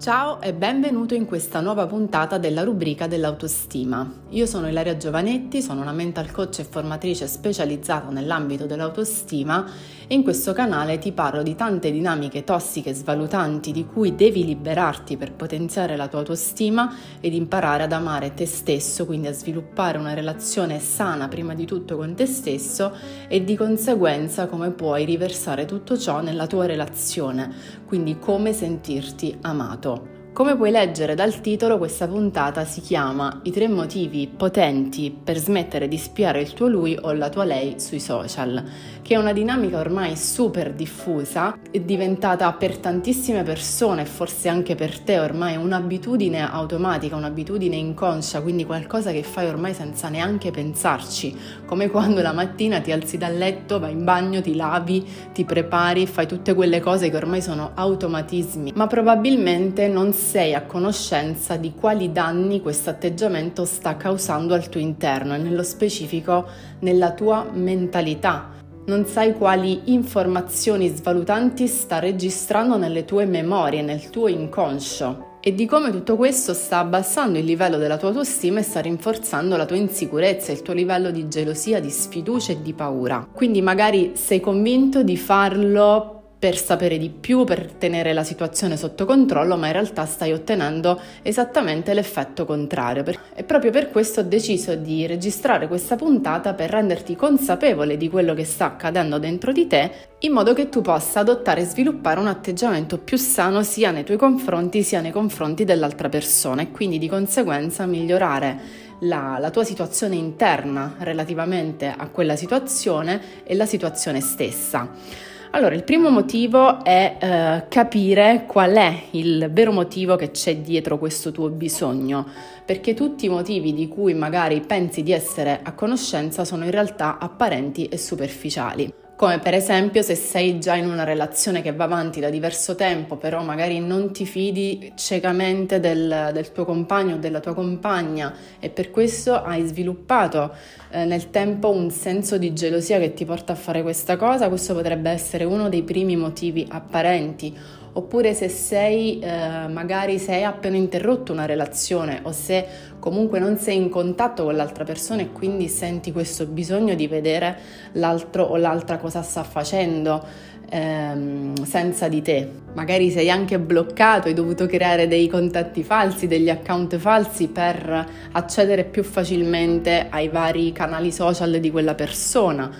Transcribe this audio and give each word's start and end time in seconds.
Ciao 0.00 0.40
e 0.40 0.54
benvenuto 0.54 1.12
in 1.12 1.26
questa 1.26 1.60
nuova 1.60 1.86
puntata 1.86 2.38
della 2.38 2.62
rubrica 2.62 3.06
dell'autostima. 3.06 4.10
Io 4.30 4.46
sono 4.46 4.66
Ilaria 4.66 4.96
Giovanetti, 4.96 5.60
sono 5.60 5.82
una 5.82 5.92
mental 5.92 6.30
coach 6.30 6.60
e 6.60 6.64
formatrice 6.64 7.26
specializzata 7.26 8.08
nell'ambito 8.08 8.64
dell'autostima 8.64 9.70
e 10.12 10.14
in 10.16 10.24
questo 10.24 10.52
canale 10.52 10.98
ti 10.98 11.12
parlo 11.12 11.40
di 11.44 11.54
tante 11.54 11.92
dinamiche 11.92 12.42
tossiche 12.42 12.90
e 12.90 12.94
svalutanti 12.94 13.70
di 13.70 13.86
cui 13.86 14.16
devi 14.16 14.44
liberarti 14.44 15.16
per 15.16 15.30
potenziare 15.30 15.94
la 15.94 16.08
tua 16.08 16.18
autostima 16.18 16.92
ed 17.20 17.32
imparare 17.32 17.84
ad 17.84 17.92
amare 17.92 18.34
te 18.34 18.44
stesso, 18.44 19.06
quindi 19.06 19.28
a 19.28 19.32
sviluppare 19.32 19.98
una 19.98 20.12
relazione 20.12 20.80
sana 20.80 21.28
prima 21.28 21.54
di 21.54 21.64
tutto 21.64 21.96
con 21.96 22.16
te 22.16 22.26
stesso 22.26 22.92
e 23.28 23.44
di 23.44 23.54
conseguenza 23.54 24.48
come 24.48 24.72
puoi 24.72 25.04
riversare 25.04 25.64
tutto 25.64 25.96
ciò 25.96 26.20
nella 26.20 26.48
tua 26.48 26.66
relazione, 26.66 27.48
quindi 27.86 28.18
come 28.18 28.52
sentirti 28.52 29.38
amato. 29.42 30.18
Come 30.32 30.56
puoi 30.56 30.70
leggere 30.70 31.16
dal 31.16 31.40
titolo, 31.40 31.76
questa 31.76 32.06
puntata 32.06 32.64
si 32.64 32.80
chiama 32.80 33.40
I 33.42 33.50
tre 33.50 33.66
motivi 33.66 34.28
potenti 34.28 35.10
per 35.10 35.36
smettere 35.36 35.88
di 35.88 35.98
spiare 35.98 36.40
il 36.40 36.52
tuo 36.52 36.68
lui 36.68 36.96
o 36.98 37.12
la 37.12 37.28
tua 37.28 37.42
lei 37.42 37.80
sui 37.80 37.98
social, 37.98 38.64
che 39.02 39.14
è 39.14 39.18
una 39.18 39.32
dinamica 39.32 39.78
ormai 39.78 40.16
super 40.16 40.72
diffusa, 40.72 41.56
è 41.70 41.80
diventata 41.80 42.52
per 42.52 42.78
tantissime 42.78 43.42
persone, 43.42 44.04
forse 44.04 44.48
anche 44.48 44.74
per 44.74 44.98
te 44.98 45.18
ormai 45.18 45.56
un'abitudine 45.56 46.48
automatica, 46.48 47.16
un'abitudine 47.16 47.76
inconscia, 47.76 48.40
quindi 48.42 48.64
qualcosa 48.64 49.10
che 49.10 49.22
fai 49.22 49.46
ormai 49.46 49.74
senza 49.74 50.08
neanche 50.08 50.50
pensarci, 50.50 51.36
come 51.66 51.88
quando 51.90 52.22
la 52.22 52.32
mattina 52.32 52.80
ti 52.80 52.92
alzi 52.92 53.18
dal 53.18 53.36
letto, 53.36 53.78
vai 53.78 53.92
in 53.92 54.04
bagno, 54.04 54.40
ti 54.40 54.54
lavi, 54.54 55.06
ti 55.32 55.44
prepari, 55.44 56.06
fai 56.06 56.26
tutte 56.26 56.54
quelle 56.54 56.80
cose 56.80 57.10
che 57.10 57.16
ormai 57.16 57.42
sono 57.42 57.72
automatismi, 57.74 58.72
ma 58.74 58.86
probabilmente 58.86 59.88
non 59.88 60.12
sei 60.12 60.54
a 60.54 60.62
conoscenza 60.62 61.56
di 61.56 61.72
quali 61.74 62.12
danni 62.12 62.60
questo 62.60 62.90
atteggiamento 62.90 63.64
sta 63.64 63.96
causando 63.96 64.54
al 64.54 64.68
tuo 64.68 64.80
interno 64.80 65.34
e 65.34 65.38
nello 65.38 65.62
specifico 65.62 66.46
nella 66.80 67.12
tua 67.12 67.46
mentalità. 67.52 68.59
Non 68.86 69.04
sai 69.06 69.34
quali 69.34 69.92
informazioni 69.92 70.88
svalutanti 70.88 71.66
sta 71.66 71.98
registrando 71.98 72.76
nelle 72.76 73.04
tue 73.04 73.24
memorie, 73.24 73.82
nel 73.82 74.10
tuo 74.10 74.28
inconscio 74.28 75.28
e 75.42 75.54
di 75.54 75.64
come 75.64 75.90
tutto 75.90 76.16
questo 76.16 76.52
sta 76.52 76.78
abbassando 76.78 77.38
il 77.38 77.46
livello 77.46 77.78
della 77.78 77.96
tua 77.96 78.08
autostima 78.08 78.60
e 78.60 78.62
sta 78.62 78.80
rinforzando 78.80 79.56
la 79.56 79.64
tua 79.64 79.76
insicurezza, 79.76 80.52
il 80.52 80.60
tuo 80.60 80.74
livello 80.74 81.10
di 81.10 81.28
gelosia, 81.28 81.80
di 81.80 81.88
sfiducia 81.88 82.52
e 82.52 82.62
di 82.62 82.74
paura. 82.74 83.26
Quindi 83.32 83.62
magari 83.62 84.12
sei 84.14 84.40
convinto 84.40 85.02
di 85.02 85.16
farlo 85.16 86.19
per 86.40 86.56
sapere 86.56 86.96
di 86.96 87.10
più, 87.10 87.44
per 87.44 87.70
tenere 87.72 88.14
la 88.14 88.24
situazione 88.24 88.78
sotto 88.78 89.04
controllo, 89.04 89.58
ma 89.58 89.66
in 89.66 89.74
realtà 89.74 90.06
stai 90.06 90.32
ottenendo 90.32 90.98
esattamente 91.20 91.92
l'effetto 91.92 92.46
contrario. 92.46 93.04
E 93.34 93.44
proprio 93.44 93.70
per 93.70 93.90
questo 93.90 94.20
ho 94.20 94.22
deciso 94.22 94.74
di 94.74 95.06
registrare 95.06 95.68
questa 95.68 95.96
puntata 95.96 96.54
per 96.54 96.70
renderti 96.70 97.14
consapevole 97.14 97.98
di 97.98 98.08
quello 98.08 98.32
che 98.32 98.44
sta 98.44 98.64
accadendo 98.64 99.18
dentro 99.18 99.52
di 99.52 99.66
te, 99.66 99.90
in 100.20 100.32
modo 100.32 100.54
che 100.54 100.70
tu 100.70 100.80
possa 100.80 101.20
adottare 101.20 101.60
e 101.60 101.66
sviluppare 101.66 102.18
un 102.18 102.28
atteggiamento 102.28 102.96
più 102.96 103.18
sano 103.18 103.62
sia 103.62 103.90
nei 103.90 104.04
tuoi 104.04 104.16
confronti 104.16 104.82
sia 104.82 105.02
nei 105.02 105.12
confronti 105.12 105.64
dell'altra 105.64 106.08
persona 106.08 106.62
e 106.62 106.70
quindi 106.70 106.96
di 106.98 107.08
conseguenza 107.08 107.84
migliorare 107.84 108.88
la, 109.00 109.36
la, 109.38 109.50
tua 109.50 109.64
situazione 109.64 110.16
interna 110.16 110.94
relativamente 111.00 111.92
a 111.94 112.08
quella 112.08 112.36
situazione 112.36 113.44
e 113.44 113.54
la 113.54 113.66
situazione 113.66 114.20
stessa. 114.20 115.28
Allora, 115.52 115.74
il 115.74 115.82
primo 115.82 116.10
motivo 116.10 116.84
è 116.84 117.16
eh, 117.18 117.64
capire 117.68 118.44
qual 118.46 118.72
è 118.76 119.02
il 119.10 119.50
vero 119.52 119.72
motivo 119.72 120.14
che 120.14 120.30
c'è 120.30 120.58
dietro 120.58 120.96
questo 120.96 121.32
tuo 121.32 121.48
bisogno, 121.48 122.24
perché 122.64 122.94
tutti 122.94 123.24
i 123.24 123.28
motivi 123.28 123.74
di 123.74 123.88
cui 123.88 124.14
magari 124.14 124.60
pensi 124.60 125.02
di 125.02 125.10
essere 125.10 125.58
a 125.64 125.72
conoscenza 125.72 126.44
sono 126.44 126.64
in 126.64 126.70
realtà 126.70 127.18
apparenti 127.18 127.86
e 127.86 127.98
superficiali 127.98 128.92
come 129.20 129.38
per 129.38 129.52
esempio 129.52 130.00
se 130.00 130.14
sei 130.14 130.58
già 130.58 130.76
in 130.76 130.88
una 130.88 131.04
relazione 131.04 131.60
che 131.60 131.74
va 131.74 131.84
avanti 131.84 132.20
da 132.20 132.30
diverso 132.30 132.74
tempo, 132.74 133.16
però 133.16 133.42
magari 133.42 133.78
non 133.78 134.12
ti 134.12 134.24
fidi 134.24 134.92
ciecamente 134.94 135.78
del, 135.78 136.30
del 136.32 136.52
tuo 136.52 136.64
compagno 136.64 137.16
o 137.16 137.18
della 137.18 137.40
tua 137.40 137.52
compagna 137.52 138.34
e 138.58 138.70
per 138.70 138.90
questo 138.90 139.34
hai 139.42 139.66
sviluppato 139.66 140.54
eh, 140.88 141.04
nel 141.04 141.28
tempo 141.28 141.68
un 141.68 141.90
senso 141.90 142.38
di 142.38 142.54
gelosia 142.54 142.98
che 142.98 143.12
ti 143.12 143.26
porta 143.26 143.52
a 143.52 143.56
fare 143.56 143.82
questa 143.82 144.16
cosa, 144.16 144.48
questo 144.48 144.72
potrebbe 144.72 145.10
essere 145.10 145.44
uno 145.44 145.68
dei 145.68 145.82
primi 145.82 146.16
motivi 146.16 146.66
apparenti 146.70 147.54
oppure 147.92 148.34
se 148.34 148.48
sei 148.48 149.18
eh, 149.18 149.66
magari 149.68 150.18
se 150.18 150.42
appena 150.42 150.76
interrotto 150.76 151.32
una 151.32 151.46
relazione 151.46 152.20
o 152.22 152.32
se 152.32 152.64
comunque 152.98 153.38
non 153.38 153.56
sei 153.56 153.76
in 153.76 153.88
contatto 153.88 154.44
con 154.44 154.54
l'altra 154.54 154.84
persona 154.84 155.22
e 155.22 155.32
quindi 155.32 155.68
senti 155.68 156.12
questo 156.12 156.46
bisogno 156.46 156.94
di 156.94 157.08
vedere 157.08 157.58
l'altro 157.92 158.44
o 158.44 158.56
l'altra 158.56 158.98
cosa 158.98 159.22
sta 159.22 159.42
facendo 159.42 160.24
ehm, 160.70 161.64
senza 161.64 162.08
di 162.08 162.22
te. 162.22 162.48
Magari 162.72 163.10
sei 163.10 163.28
anche 163.28 163.58
bloccato, 163.58 164.28
hai 164.28 164.34
dovuto 164.34 164.66
creare 164.66 165.08
dei 165.08 165.26
contatti 165.28 165.82
falsi, 165.82 166.28
degli 166.28 166.48
account 166.48 166.96
falsi 166.96 167.48
per 167.48 168.06
accedere 168.32 168.84
più 168.84 169.02
facilmente 169.02 170.06
ai 170.08 170.28
vari 170.28 170.70
canali 170.72 171.10
social 171.10 171.58
di 171.58 171.70
quella 171.70 171.94
persona 171.94 172.70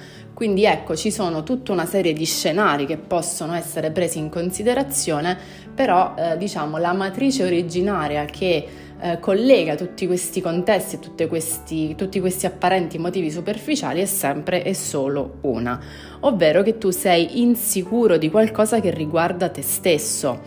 quindi 0.40 0.64
ecco, 0.64 0.96
ci 0.96 1.10
sono 1.10 1.42
tutta 1.42 1.70
una 1.70 1.84
serie 1.84 2.14
di 2.14 2.24
scenari 2.24 2.86
che 2.86 2.96
possono 2.96 3.52
essere 3.52 3.90
presi 3.90 4.16
in 4.16 4.30
considerazione, 4.30 5.36
però 5.74 6.14
eh, 6.16 6.38
diciamo 6.38 6.78
la 6.78 6.94
matrice 6.94 7.44
originaria 7.44 8.24
che 8.24 8.66
eh, 8.98 9.18
collega 9.20 9.74
tutti 9.74 10.06
questi 10.06 10.40
contesti 10.40 10.98
e 11.14 11.26
questi, 11.26 11.94
tutti 11.94 12.20
questi 12.20 12.46
apparenti 12.46 12.96
motivi 12.96 13.30
superficiali 13.30 14.00
è 14.00 14.06
sempre 14.06 14.64
e 14.64 14.72
solo 14.72 15.40
una, 15.42 15.78
ovvero 16.20 16.62
che 16.62 16.78
tu 16.78 16.88
sei 16.88 17.42
insicuro 17.42 18.16
di 18.16 18.30
qualcosa 18.30 18.80
che 18.80 18.88
riguarda 18.88 19.50
te 19.50 19.60
stesso. 19.60 20.40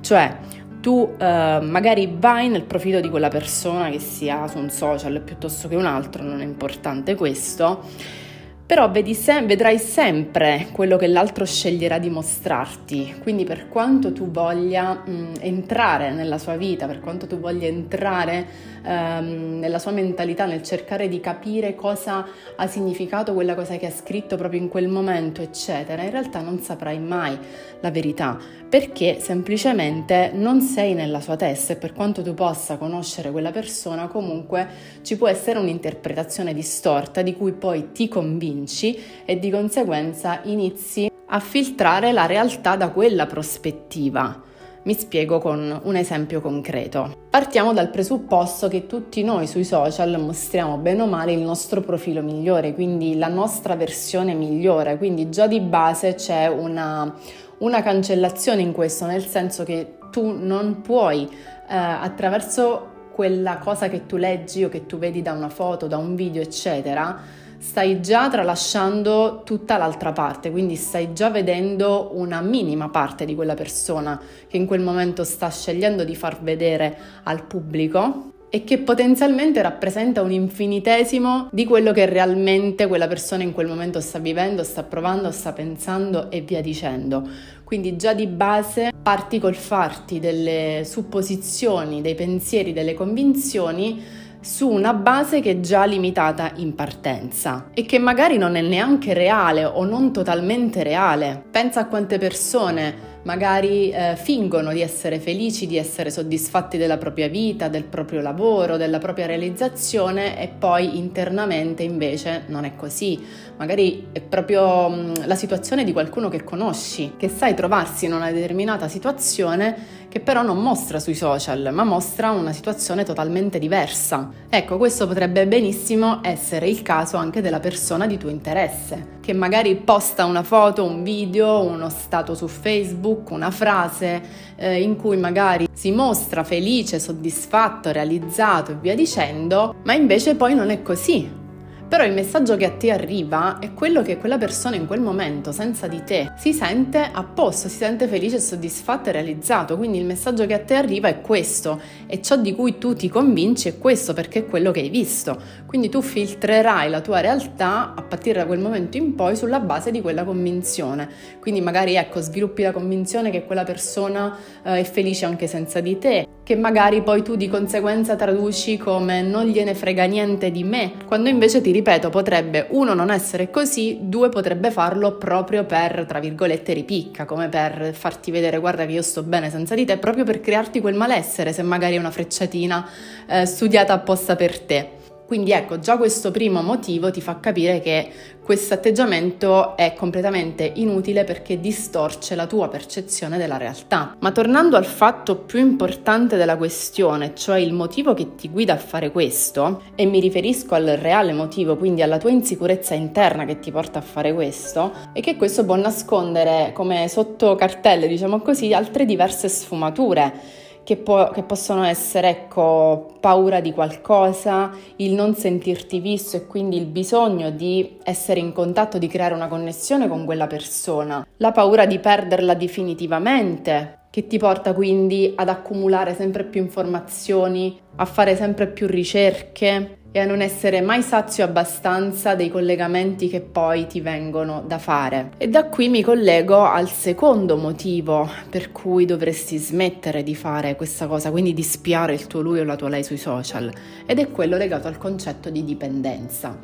Cioè, 0.00 0.34
tu 0.80 1.14
eh, 1.18 1.58
magari 1.62 2.10
vai 2.18 2.48
nel 2.48 2.64
profilo 2.64 3.02
di 3.02 3.10
quella 3.10 3.28
persona 3.28 3.90
che 3.90 3.98
sia 3.98 4.48
su 4.48 4.56
un 4.56 4.70
social 4.70 5.20
piuttosto 5.20 5.68
che 5.68 5.76
un 5.76 5.84
altro, 5.84 6.22
non 6.22 6.40
è 6.40 6.44
importante 6.44 7.14
questo 7.14 8.24
però 8.66 8.90
se- 9.12 9.42
vedrai 9.42 9.78
sempre 9.78 10.66
quello 10.72 10.96
che 10.96 11.06
l'altro 11.06 11.44
sceglierà 11.44 11.98
di 12.00 12.10
mostrarti, 12.10 13.14
quindi 13.22 13.44
per 13.44 13.68
quanto 13.68 14.12
tu 14.12 14.28
voglia 14.28 14.92
mh, 14.92 15.34
entrare 15.38 16.10
nella 16.10 16.36
sua 16.36 16.56
vita, 16.56 16.86
per 16.88 16.98
quanto 16.98 17.28
tu 17.28 17.38
voglia 17.38 17.68
entrare 17.68 18.44
ehm, 18.82 19.60
nella 19.60 19.78
sua 19.78 19.92
mentalità, 19.92 20.46
nel 20.46 20.64
cercare 20.64 21.06
di 21.06 21.20
capire 21.20 21.76
cosa 21.76 22.26
ha 22.56 22.66
significato 22.66 23.34
quella 23.34 23.54
cosa 23.54 23.76
che 23.76 23.86
ha 23.86 23.90
scritto 23.92 24.36
proprio 24.36 24.60
in 24.60 24.68
quel 24.68 24.88
momento, 24.88 25.42
eccetera, 25.42 26.02
in 26.02 26.10
realtà 26.10 26.40
non 26.40 26.58
saprai 26.58 26.98
mai 26.98 27.38
la 27.80 27.90
verità, 27.92 28.36
perché 28.68 29.20
semplicemente 29.20 30.32
non 30.34 30.60
sei 30.60 30.94
nella 30.94 31.20
sua 31.20 31.36
testa 31.36 31.72
e 31.72 31.76
per 31.76 31.92
quanto 31.92 32.22
tu 32.22 32.34
possa 32.34 32.76
conoscere 32.76 33.30
quella 33.30 33.52
persona, 33.52 34.08
comunque 34.08 34.66
ci 35.02 35.16
può 35.16 35.28
essere 35.28 35.58
un'interpretazione 35.60 36.52
distorta 36.52 37.22
di 37.22 37.34
cui 37.36 37.52
poi 37.52 37.92
ti 37.92 38.08
convinci 38.08 38.98
e 39.24 39.38
di 39.38 39.50
conseguenza 39.50 40.40
inizi 40.44 41.10
a 41.28 41.40
filtrare 41.40 42.12
la 42.12 42.26
realtà 42.26 42.76
da 42.76 42.90
quella 42.90 43.26
prospettiva. 43.26 44.42
Mi 44.82 44.94
spiego 44.94 45.40
con 45.40 45.80
un 45.82 45.96
esempio 45.96 46.40
concreto. 46.40 47.24
Partiamo 47.28 47.72
dal 47.72 47.90
presupposto 47.90 48.68
che 48.68 48.86
tutti 48.86 49.24
noi 49.24 49.48
sui 49.48 49.64
social 49.64 50.16
mostriamo 50.20 50.76
bene 50.76 51.02
o 51.02 51.06
male 51.06 51.32
il 51.32 51.40
nostro 51.40 51.80
profilo 51.80 52.22
migliore, 52.22 52.72
quindi 52.72 53.18
la 53.18 53.26
nostra 53.26 53.74
versione 53.74 54.32
migliore, 54.34 54.96
quindi 54.96 55.28
già 55.28 55.48
di 55.48 55.58
base 55.58 56.14
c'è 56.14 56.46
una, 56.46 57.12
una 57.58 57.82
cancellazione 57.82 58.62
in 58.62 58.72
questo, 58.72 59.06
nel 59.06 59.24
senso 59.26 59.64
che 59.64 59.98
tu 60.10 60.36
non 60.36 60.82
puoi 60.82 61.28
eh, 61.28 61.74
attraverso 61.74 62.94
quella 63.12 63.58
cosa 63.58 63.88
che 63.88 64.06
tu 64.06 64.16
leggi 64.16 64.64
o 64.64 64.68
che 64.68 64.86
tu 64.86 64.98
vedi 64.98 65.22
da 65.22 65.32
una 65.32 65.48
foto, 65.48 65.86
da 65.86 65.96
un 65.96 66.14
video, 66.14 66.42
eccetera, 66.42 67.18
stai 67.58 68.02
già 68.02 68.28
tralasciando 68.28 69.42
tutta 69.42 69.78
l'altra 69.78 70.12
parte, 70.12 70.50
quindi 70.50 70.76
stai 70.76 71.14
già 71.14 71.30
vedendo 71.30 72.10
una 72.12 72.42
minima 72.42 72.90
parte 72.90 73.24
di 73.24 73.34
quella 73.34 73.54
persona 73.54 74.20
che 74.46 74.56
in 74.58 74.66
quel 74.66 74.82
momento 74.82 75.24
sta 75.24 75.50
scegliendo 75.50 76.04
di 76.04 76.14
far 76.14 76.42
vedere 76.42 76.96
al 77.22 77.44
pubblico 77.44 78.32
e 78.56 78.64
che 78.64 78.78
potenzialmente 78.78 79.60
rappresenta 79.60 80.22
un 80.22 80.32
infinitesimo 80.32 81.48
di 81.52 81.66
quello 81.66 81.92
che 81.92 82.06
realmente 82.06 82.86
quella 82.86 83.06
persona 83.06 83.42
in 83.42 83.52
quel 83.52 83.66
momento 83.66 84.00
sta 84.00 84.18
vivendo, 84.18 84.64
sta 84.64 84.82
provando, 84.82 85.30
sta 85.30 85.52
pensando 85.52 86.30
e 86.30 86.40
via 86.40 86.62
dicendo. 86.62 87.28
Quindi 87.64 87.96
già 87.96 88.14
di 88.14 88.26
base 88.26 88.92
parti 89.02 89.38
col 89.38 89.56
farti 89.56 90.20
delle 90.20 90.84
supposizioni, 90.86 92.00
dei 92.00 92.14
pensieri, 92.14 92.72
delle 92.72 92.94
convinzioni 92.94 94.02
su 94.46 94.68
una 94.68 94.94
base 94.94 95.40
che 95.40 95.50
è 95.50 95.60
già 95.60 95.84
limitata 95.84 96.52
in 96.54 96.76
partenza 96.76 97.70
e 97.74 97.84
che 97.84 97.98
magari 97.98 98.38
non 98.38 98.54
è 98.54 98.60
neanche 98.60 99.12
reale 99.12 99.64
o 99.64 99.84
non 99.84 100.12
totalmente 100.12 100.84
reale. 100.84 101.42
Pensa 101.50 101.80
a 101.80 101.86
quante 101.86 102.16
persone 102.18 103.14
magari 103.26 103.90
eh, 103.90 104.14
fingono 104.16 104.72
di 104.72 104.80
essere 104.80 105.18
felici, 105.18 105.66
di 105.66 105.76
essere 105.76 106.10
soddisfatti 106.10 106.78
della 106.78 106.96
propria 106.96 107.28
vita, 107.28 107.66
del 107.66 107.82
proprio 107.82 108.20
lavoro, 108.20 108.76
della 108.76 108.98
propria 108.98 109.26
realizzazione 109.26 110.40
e 110.40 110.46
poi 110.46 110.96
internamente 110.96 111.82
invece 111.82 112.44
non 112.46 112.64
è 112.64 112.76
così. 112.76 113.20
Magari 113.56 114.08
è 114.12 114.20
proprio 114.20 114.88
mh, 114.88 114.94
mm, 114.94 115.14
la 115.24 115.34
situazione 115.34 115.82
di 115.82 115.92
qualcuno 115.92 116.28
che 116.28 116.44
conosci, 116.44 117.14
che 117.16 117.28
sai 117.28 117.54
trovarsi 117.54 118.04
in 118.04 118.12
una 118.12 118.30
determinata 118.30 118.86
situazione 118.86 120.05
che 120.16 120.22
però 120.22 120.40
non 120.40 120.62
mostra 120.62 120.98
sui 120.98 121.14
social, 121.14 121.68
ma 121.74 121.84
mostra 121.84 122.30
una 122.30 122.52
situazione 122.52 123.04
totalmente 123.04 123.58
diversa. 123.58 124.30
Ecco, 124.48 124.78
questo 124.78 125.06
potrebbe 125.06 125.46
benissimo 125.46 126.20
essere 126.22 126.68
il 126.68 126.80
caso 126.80 127.18
anche 127.18 127.42
della 127.42 127.60
persona 127.60 128.06
di 128.06 128.16
tuo 128.16 128.30
interesse, 128.30 129.18
che 129.20 129.34
magari 129.34 129.76
posta 129.76 130.24
una 130.24 130.42
foto, 130.42 130.84
un 130.84 131.02
video, 131.02 131.62
uno 131.62 131.90
stato 131.90 132.34
su 132.34 132.46
Facebook, 132.46 133.30
una 133.30 133.50
frase 133.50 134.22
eh, 134.56 134.80
in 134.80 134.96
cui 134.96 135.18
magari 135.18 135.68
si 135.70 135.90
mostra 135.90 136.44
felice, 136.44 136.98
soddisfatto, 136.98 137.92
realizzato 137.92 138.72
e 138.72 138.76
via 138.80 138.94
dicendo, 138.94 139.74
ma 139.82 139.92
invece 139.92 140.34
poi 140.34 140.54
non 140.54 140.70
è 140.70 140.80
così 140.80 141.44
però 141.88 142.04
il 142.04 142.12
messaggio 142.12 142.56
che 142.56 142.64
a 142.64 142.70
te 142.70 142.90
arriva 142.90 143.58
è 143.60 143.72
quello 143.72 144.02
che 144.02 144.18
quella 144.18 144.38
persona 144.38 144.74
in 144.74 144.86
quel 144.86 145.00
momento, 145.00 145.52
senza 145.52 145.86
di 145.86 146.02
te, 146.04 146.32
si 146.36 146.52
sente 146.52 147.08
a 147.12 147.22
posto, 147.22 147.68
si 147.68 147.76
sente 147.76 148.08
felice, 148.08 148.40
soddisfatto 148.40 149.08
e 149.08 149.12
realizzato. 149.12 149.76
Quindi 149.76 149.98
il 149.98 150.04
messaggio 150.04 150.46
che 150.46 150.54
a 150.54 150.58
te 150.58 150.74
arriva 150.74 151.08
è 151.08 151.20
questo 151.20 151.80
e 152.06 152.20
ciò 152.20 152.36
di 152.36 152.52
cui 152.54 152.78
tu 152.78 152.94
ti 152.94 153.08
convinci 153.08 153.68
è 153.68 153.78
questo 153.78 154.14
perché 154.14 154.40
è 154.40 154.46
quello 154.46 154.72
che 154.72 154.80
hai 154.80 154.88
visto. 154.88 155.40
Quindi 155.66 155.88
tu 155.88 156.00
filtrerai 156.02 156.90
la 156.90 157.00
tua 157.00 157.20
realtà 157.20 157.94
a 157.94 158.02
partire 158.02 158.40
da 158.40 158.46
quel 158.46 158.58
momento 158.58 158.96
in 158.96 159.14
poi 159.14 159.36
sulla 159.36 159.60
base 159.60 159.90
di 159.92 160.00
quella 160.00 160.24
convinzione. 160.24 161.08
Quindi 161.40 161.60
magari 161.60 161.94
ecco, 161.94 162.20
sviluppi 162.20 162.62
la 162.62 162.72
convinzione 162.72 163.30
che 163.30 163.44
quella 163.44 163.64
persona 163.64 164.36
eh, 164.64 164.80
è 164.80 164.84
felice 164.84 165.24
anche 165.24 165.46
senza 165.46 165.80
di 165.80 165.98
te, 165.98 166.26
che 166.46 166.54
magari 166.54 167.02
poi 167.02 167.24
tu 167.24 167.34
di 167.34 167.48
conseguenza 167.48 168.14
traduci 168.14 168.76
come 168.76 169.20
non 169.20 169.46
gliene 169.46 169.74
frega 169.74 170.04
niente 170.04 170.52
di 170.52 170.62
me, 170.62 170.92
quando 171.04 171.28
invece 171.28 171.60
ti 171.60 171.72
ripeto 171.72 172.08
potrebbe 172.08 172.68
uno 172.70 172.94
non 172.94 173.10
essere 173.10 173.50
così, 173.50 173.98
due 174.02 174.28
potrebbe 174.28 174.70
farlo 174.70 175.16
proprio 175.16 175.64
per, 175.64 176.04
tra 176.06 176.20
virgolette, 176.20 176.72
ripicca, 176.72 177.24
come 177.24 177.48
per 177.48 177.92
farti 177.92 178.30
vedere 178.30 178.58
guarda 178.58 178.86
che 178.86 178.92
io 178.92 179.02
sto 179.02 179.24
bene 179.24 179.50
senza 179.50 179.74
di 179.74 179.84
te, 179.84 179.98
proprio 179.98 180.22
per 180.22 180.40
crearti 180.40 180.80
quel 180.80 180.94
malessere 180.94 181.52
se 181.52 181.62
magari 181.62 181.96
è 181.96 181.98
una 181.98 182.12
frecciatina 182.12 182.88
eh, 183.26 183.44
studiata 183.44 183.94
apposta 183.94 184.36
per 184.36 184.60
te. 184.60 185.05
Quindi 185.26 185.50
ecco, 185.50 185.80
già 185.80 185.96
questo 185.96 186.30
primo 186.30 186.62
motivo 186.62 187.10
ti 187.10 187.20
fa 187.20 187.40
capire 187.40 187.80
che 187.80 188.08
questo 188.44 188.74
atteggiamento 188.74 189.76
è 189.76 189.92
completamente 189.92 190.70
inutile 190.76 191.24
perché 191.24 191.58
distorce 191.58 192.36
la 192.36 192.46
tua 192.46 192.68
percezione 192.68 193.36
della 193.36 193.56
realtà. 193.56 194.14
Ma 194.20 194.30
tornando 194.30 194.76
al 194.76 194.84
fatto 194.84 195.34
più 195.34 195.58
importante 195.58 196.36
della 196.36 196.56
questione, 196.56 197.34
cioè 197.34 197.58
il 197.58 197.72
motivo 197.72 198.14
che 198.14 198.36
ti 198.36 198.48
guida 198.48 198.74
a 198.74 198.78
fare 198.78 199.10
questo, 199.10 199.82
e 199.96 200.06
mi 200.06 200.20
riferisco 200.20 200.76
al 200.76 200.84
reale 200.84 201.32
motivo, 201.32 201.76
quindi 201.76 202.02
alla 202.02 202.18
tua 202.18 202.30
insicurezza 202.30 202.94
interna 202.94 203.44
che 203.44 203.58
ti 203.58 203.72
porta 203.72 203.98
a 203.98 204.02
fare 204.02 204.32
questo, 204.32 204.92
è 205.12 205.20
che 205.20 205.34
questo 205.34 205.64
può 205.64 205.74
nascondere 205.74 206.70
come 206.72 207.08
sotto 207.08 207.56
cartelle, 207.56 208.06
diciamo 208.06 208.38
così, 208.38 208.72
altre 208.72 209.04
diverse 209.04 209.48
sfumature 209.48 210.64
che, 210.86 210.96
po- 210.96 211.30
che, 211.34 211.42
possono 211.42 211.82
essere 211.82 212.28
ecco, 212.28 213.16
paura 213.18 213.58
di 213.58 213.72
qualcosa, 213.72 214.70
il 214.96 215.14
non 215.14 215.34
sentirti 215.34 215.98
visto 215.98 216.36
e 216.36 216.46
quindi 216.46 216.76
il 216.76 216.86
bisogno 216.86 217.50
di 217.50 217.98
essere 218.04 218.38
in 218.38 218.52
contatto, 218.52 218.96
di 218.96 219.08
creare 219.08 219.34
una 219.34 219.48
connessione 219.48 220.06
con 220.06 220.24
quella 220.24 220.46
persona, 220.46 221.26
la 221.38 221.50
paura 221.50 221.86
di 221.86 221.98
perderla 221.98 222.54
definitivamente, 222.54 223.98
che 224.10 224.28
ti 224.28 224.38
porta 224.38 224.74
quindi 224.74 225.32
ad 225.34 225.48
accumulare 225.48 226.14
sempre 226.14 226.44
più 226.44 226.60
informazioni, 226.60 227.76
a 227.96 228.04
fare 228.04 228.36
sempre 228.36 228.68
più 228.68 228.86
ricerche 228.86 229.98
e 230.16 230.20
a 230.20 230.24
non 230.24 230.40
essere 230.40 230.80
mai 230.80 231.02
sazio 231.02 231.44
abbastanza 231.44 232.34
dei 232.34 232.48
collegamenti 232.48 233.28
che 233.28 233.42
poi 233.42 233.86
ti 233.86 234.00
vengono 234.00 234.64
da 234.66 234.78
fare. 234.78 235.32
E 235.36 235.46
da 235.46 235.66
qui 235.66 235.90
mi 235.90 236.02
collego 236.02 236.64
al 236.64 236.88
secondo 236.88 237.58
motivo 237.58 238.26
per 238.48 238.72
cui 238.72 239.04
dovresti 239.04 239.58
smettere 239.58 240.22
di 240.22 240.34
fare 240.34 240.74
questa 240.74 241.06
cosa, 241.06 241.30
quindi 241.30 241.52
di 241.52 241.62
spiare 241.62 242.14
il 242.14 242.26
tuo 242.28 242.40
lui 242.40 242.60
o 242.60 242.64
la 242.64 242.76
tua 242.76 242.88
lei 242.88 243.04
sui 243.04 243.18
social, 243.18 243.70
ed 244.06 244.18
è 244.18 244.30
quello 244.30 244.56
legato 244.56 244.88
al 244.88 244.96
concetto 244.96 245.50
di 245.50 245.62
dipendenza. 245.64 246.56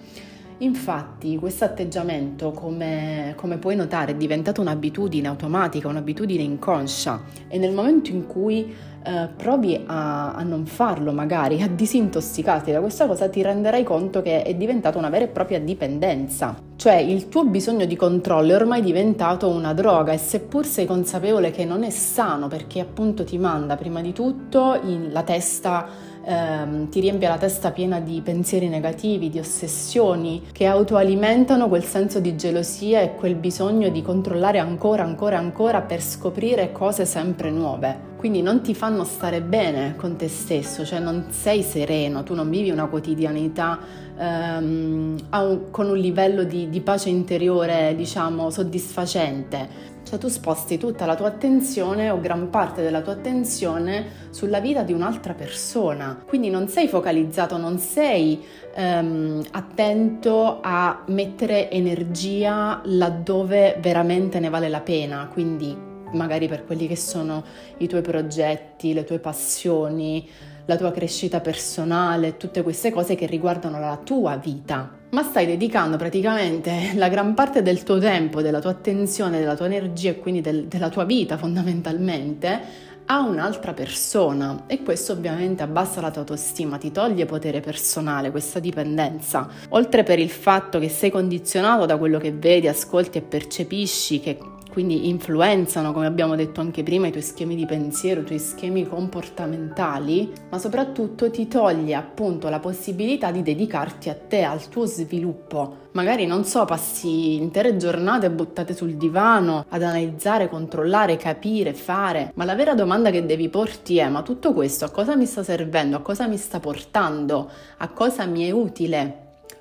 Infatti 0.62 1.36
questo 1.38 1.64
atteggiamento, 1.64 2.52
come, 2.52 3.34
come, 3.36 3.58
puoi 3.58 3.74
notare, 3.74 4.12
è 4.12 4.14
diventato 4.14 4.60
un'abitudine 4.60 5.26
automatica, 5.26 5.88
un'abitudine 5.88 6.42
inconscia 6.42 7.20
e 7.48 7.58
nel 7.58 7.72
momento 7.72 8.10
in 8.10 8.28
cui 8.28 8.72
eh, 9.04 9.28
provi 9.36 9.82
a, 9.84 10.32
a, 10.32 10.42
non 10.44 10.64
farlo 10.66 11.10
magari, 11.12 11.60
a 11.62 11.68
disintossicarti 11.68 12.70
da 12.70 12.78
questa 12.78 13.08
cosa, 13.08 13.28
ti 13.28 13.42
renderai 13.42 13.82
conto 13.82 14.22
che 14.22 14.44
è 14.44 14.54
diventata 14.54 14.98
una 14.98 15.10
vera 15.10 15.24
e 15.24 15.28
propria 15.28 15.58
dipendenza. 15.58 16.54
Cioè 16.76 16.94
il 16.94 17.28
tuo 17.28 17.44
bisogno 17.44 17.84
di 17.84 17.96
controllo 17.96 18.52
è 18.52 18.54
ormai 18.54 18.82
diventato 18.82 19.48
una 19.48 19.74
droga 19.74 20.12
e 20.12 20.18
seppur 20.18 20.64
sei 20.64 20.86
consapevole 20.86 21.50
che 21.50 21.64
non 21.64 21.82
è 21.82 21.90
sano 21.90 22.46
perché 22.46 22.78
appunto 22.78 23.24
ti 23.24 23.36
manda 23.36 23.76
prima 23.76 24.00
di 24.00 24.12
tutto 24.12 24.80
la 25.10 25.22
testa 25.24 26.10
ehm, 26.24 26.88
ti 26.88 27.00
riempie 27.00 27.28
la 27.28 27.38
testa 27.38 27.70
piena 27.70 28.00
di 28.00 28.20
pensieri 28.22 28.68
negativi, 28.68 29.30
di 29.30 29.38
ossessioni 29.38 30.42
che 30.52 30.66
autoalimentano 30.66 31.68
quel 31.68 31.84
senso 31.84 32.20
di 32.20 32.36
gelosia 32.36 33.00
e 33.00 33.14
quel 33.14 33.34
bisogno 33.34 33.88
di 33.88 34.02
controllare 34.02 34.58
ancora, 34.58 35.02
ancora, 35.02 35.38
ancora 35.38 35.80
per 35.82 36.02
scoprire 36.02 36.72
cose 36.72 37.04
sempre 37.04 37.50
nuove. 37.50 38.10
Quindi 38.16 38.40
non 38.40 38.62
ti 38.62 38.72
fanno 38.72 39.02
stare 39.02 39.40
bene 39.40 39.96
con 39.96 40.14
te 40.14 40.28
stesso, 40.28 40.84
cioè 40.84 41.00
non 41.00 41.26
sei 41.30 41.62
sereno, 41.62 42.22
tu 42.22 42.34
non 42.34 42.48
vivi 42.48 42.70
una 42.70 42.86
quotidianità 42.86 43.80
ehm, 44.16 45.16
un, 45.28 45.60
con 45.72 45.88
un 45.88 45.96
livello 45.96 46.44
di, 46.44 46.68
di 46.68 46.80
pace 46.80 47.08
interiore, 47.08 47.94
diciamo, 47.96 48.48
soddisfacente 48.48 49.90
cioè 50.12 50.20
tu 50.20 50.28
sposti 50.28 50.76
tutta 50.76 51.06
la 51.06 51.14
tua 51.14 51.28
attenzione 51.28 52.10
o 52.10 52.20
gran 52.20 52.50
parte 52.50 52.82
della 52.82 53.00
tua 53.00 53.14
attenzione 53.14 54.28
sulla 54.28 54.60
vita 54.60 54.82
di 54.82 54.92
un'altra 54.92 55.32
persona. 55.32 56.22
Quindi 56.26 56.50
non 56.50 56.68
sei 56.68 56.86
focalizzato, 56.86 57.56
non 57.56 57.78
sei 57.78 58.44
ehm, 58.74 59.42
attento 59.52 60.58
a 60.60 61.02
mettere 61.06 61.70
energia 61.70 62.82
laddove 62.84 63.78
veramente 63.80 64.38
ne 64.38 64.50
vale 64.50 64.68
la 64.68 64.80
pena. 64.80 65.30
Quindi 65.32 65.74
magari 66.12 66.46
per 66.46 66.66
quelli 66.66 66.86
che 66.86 66.96
sono 66.96 67.42
i 67.78 67.88
tuoi 67.88 68.02
progetti, 68.02 68.92
le 68.92 69.04
tue 69.04 69.18
passioni, 69.18 70.28
la 70.66 70.76
tua 70.76 70.90
crescita 70.90 71.40
personale, 71.40 72.36
tutte 72.36 72.62
queste 72.62 72.90
cose 72.90 73.14
che 73.14 73.24
riguardano 73.24 73.80
la 73.80 73.96
tua 73.96 74.36
vita 74.36 75.00
ma 75.12 75.22
stai 75.22 75.44
dedicando 75.44 75.98
praticamente 75.98 76.92
la 76.94 77.08
gran 77.08 77.34
parte 77.34 77.60
del 77.60 77.82
tuo 77.82 77.98
tempo, 77.98 78.40
della 78.40 78.60
tua 78.60 78.70
attenzione, 78.70 79.38
della 79.38 79.56
tua 79.56 79.66
energia 79.66 80.10
e 80.10 80.18
quindi 80.18 80.40
del, 80.40 80.64
della 80.64 80.88
tua 80.88 81.04
vita 81.04 81.36
fondamentalmente 81.36 82.90
a 83.04 83.20
un'altra 83.20 83.74
persona 83.74 84.64
e 84.66 84.82
questo 84.82 85.12
ovviamente 85.12 85.62
abbassa 85.62 86.00
la 86.00 86.10
tua 86.10 86.22
autostima, 86.22 86.78
ti 86.78 86.90
toglie 86.90 87.26
potere 87.26 87.60
personale, 87.60 88.30
questa 88.30 88.58
dipendenza. 88.58 89.48
Oltre 89.70 90.02
per 90.02 90.18
il 90.18 90.30
fatto 90.30 90.78
che 90.78 90.88
sei 90.88 91.10
condizionato 91.10 91.84
da 91.84 91.98
quello 91.98 92.18
che 92.18 92.32
vedi, 92.32 92.68
ascolti 92.68 93.18
e 93.18 93.22
percepisci 93.22 94.20
che 94.20 94.38
quindi 94.72 95.10
influenzano, 95.10 95.92
come 95.92 96.06
abbiamo 96.06 96.34
detto 96.34 96.62
anche 96.62 96.82
prima, 96.82 97.06
i 97.06 97.10
tuoi 97.10 97.22
schemi 97.22 97.54
di 97.54 97.66
pensiero, 97.66 98.22
i 98.22 98.24
tuoi 98.24 98.38
schemi 98.38 98.88
comportamentali, 98.88 100.32
ma 100.48 100.56
soprattutto 100.56 101.30
ti 101.30 101.46
toglie 101.46 101.94
appunto 101.94 102.48
la 102.48 102.58
possibilità 102.58 103.30
di 103.30 103.42
dedicarti 103.42 104.08
a 104.08 104.14
te, 104.14 104.44
al 104.44 104.66
tuo 104.70 104.86
sviluppo. 104.86 105.90
Magari 105.92 106.24
non 106.24 106.46
so, 106.46 106.64
passi 106.64 107.34
intere 107.34 107.76
giornate 107.76 108.30
buttate 108.30 108.74
sul 108.74 108.94
divano 108.94 109.66
ad 109.68 109.82
analizzare, 109.82 110.48
controllare, 110.48 111.18
capire, 111.18 111.74
fare, 111.74 112.32
ma 112.34 112.46
la 112.46 112.54
vera 112.54 112.74
domanda 112.74 113.10
che 113.10 113.26
devi 113.26 113.50
porti 113.50 113.98
è: 113.98 114.08
ma 114.08 114.22
tutto 114.22 114.54
questo 114.54 114.86
a 114.86 114.90
cosa 114.90 115.14
mi 115.16 115.26
sta 115.26 115.42
servendo? 115.42 115.96
A 115.96 116.00
cosa 116.00 116.26
mi 116.26 116.38
sta 116.38 116.60
portando? 116.60 117.50
A 117.76 117.90
cosa 117.90 118.24
mi 118.24 118.46
è 118.46 118.50
utile? 118.50 119.18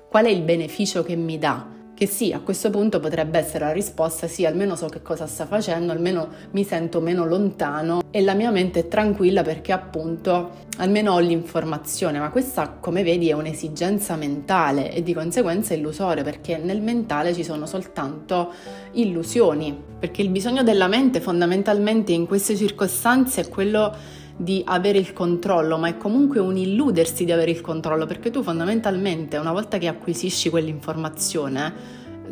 Qual 0.08 0.24
è 0.24 0.30
il 0.30 0.40
beneficio 0.40 1.02
che 1.02 1.16
mi 1.16 1.38
dà? 1.38 1.80
Che 2.02 2.08
sì, 2.08 2.32
a 2.32 2.40
questo 2.40 2.68
punto 2.68 2.98
potrebbe 2.98 3.38
essere 3.38 3.64
la 3.64 3.70
risposta 3.70 4.26
sì, 4.26 4.44
almeno 4.44 4.74
so 4.74 4.86
che 4.86 5.02
cosa 5.02 5.28
sta 5.28 5.46
facendo, 5.46 5.92
almeno 5.92 6.30
mi 6.50 6.64
sento 6.64 7.00
meno 7.00 7.24
lontano 7.24 8.00
e 8.10 8.22
la 8.22 8.34
mia 8.34 8.50
mente 8.50 8.80
è 8.80 8.88
tranquilla 8.88 9.42
perché 9.42 9.70
appunto 9.70 10.50
almeno 10.78 11.12
ho 11.12 11.20
l'informazione, 11.20 12.18
ma 12.18 12.30
questa 12.30 12.78
come 12.80 13.04
vedi 13.04 13.28
è 13.28 13.34
un'esigenza 13.34 14.16
mentale 14.16 14.92
e 14.92 15.04
di 15.04 15.14
conseguenza 15.14 15.74
illusoria 15.74 16.24
perché 16.24 16.56
nel 16.56 16.80
mentale 16.80 17.34
ci 17.34 17.44
sono 17.44 17.66
soltanto 17.66 18.52
illusioni, 18.94 19.72
perché 20.00 20.22
il 20.22 20.30
bisogno 20.30 20.64
della 20.64 20.88
mente 20.88 21.20
fondamentalmente 21.20 22.10
in 22.10 22.26
queste 22.26 22.56
circostanze 22.56 23.42
è 23.42 23.48
quello 23.48 23.94
di 24.42 24.62
avere 24.66 24.98
il 24.98 25.12
controllo, 25.12 25.78
ma 25.78 25.88
è 25.88 25.96
comunque 25.96 26.40
un 26.40 26.56
illudersi 26.56 27.24
di 27.24 27.32
avere 27.32 27.50
il 27.52 27.60
controllo, 27.60 28.06
perché 28.06 28.30
tu 28.30 28.42
fondamentalmente 28.42 29.36
una 29.36 29.52
volta 29.52 29.78
che 29.78 29.86
acquisisci 29.86 30.50
quell'informazione, 30.50 31.72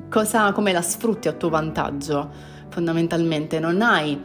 cosa, 0.09 0.53
come 0.53 0.73
la 0.73 0.83
sfrutti 0.83 1.29
a 1.29 1.33
tuo 1.33 1.49
vantaggio? 1.49 2.29
Fondamentalmente 2.69 3.59
non 3.59 3.81
hai 3.81 4.19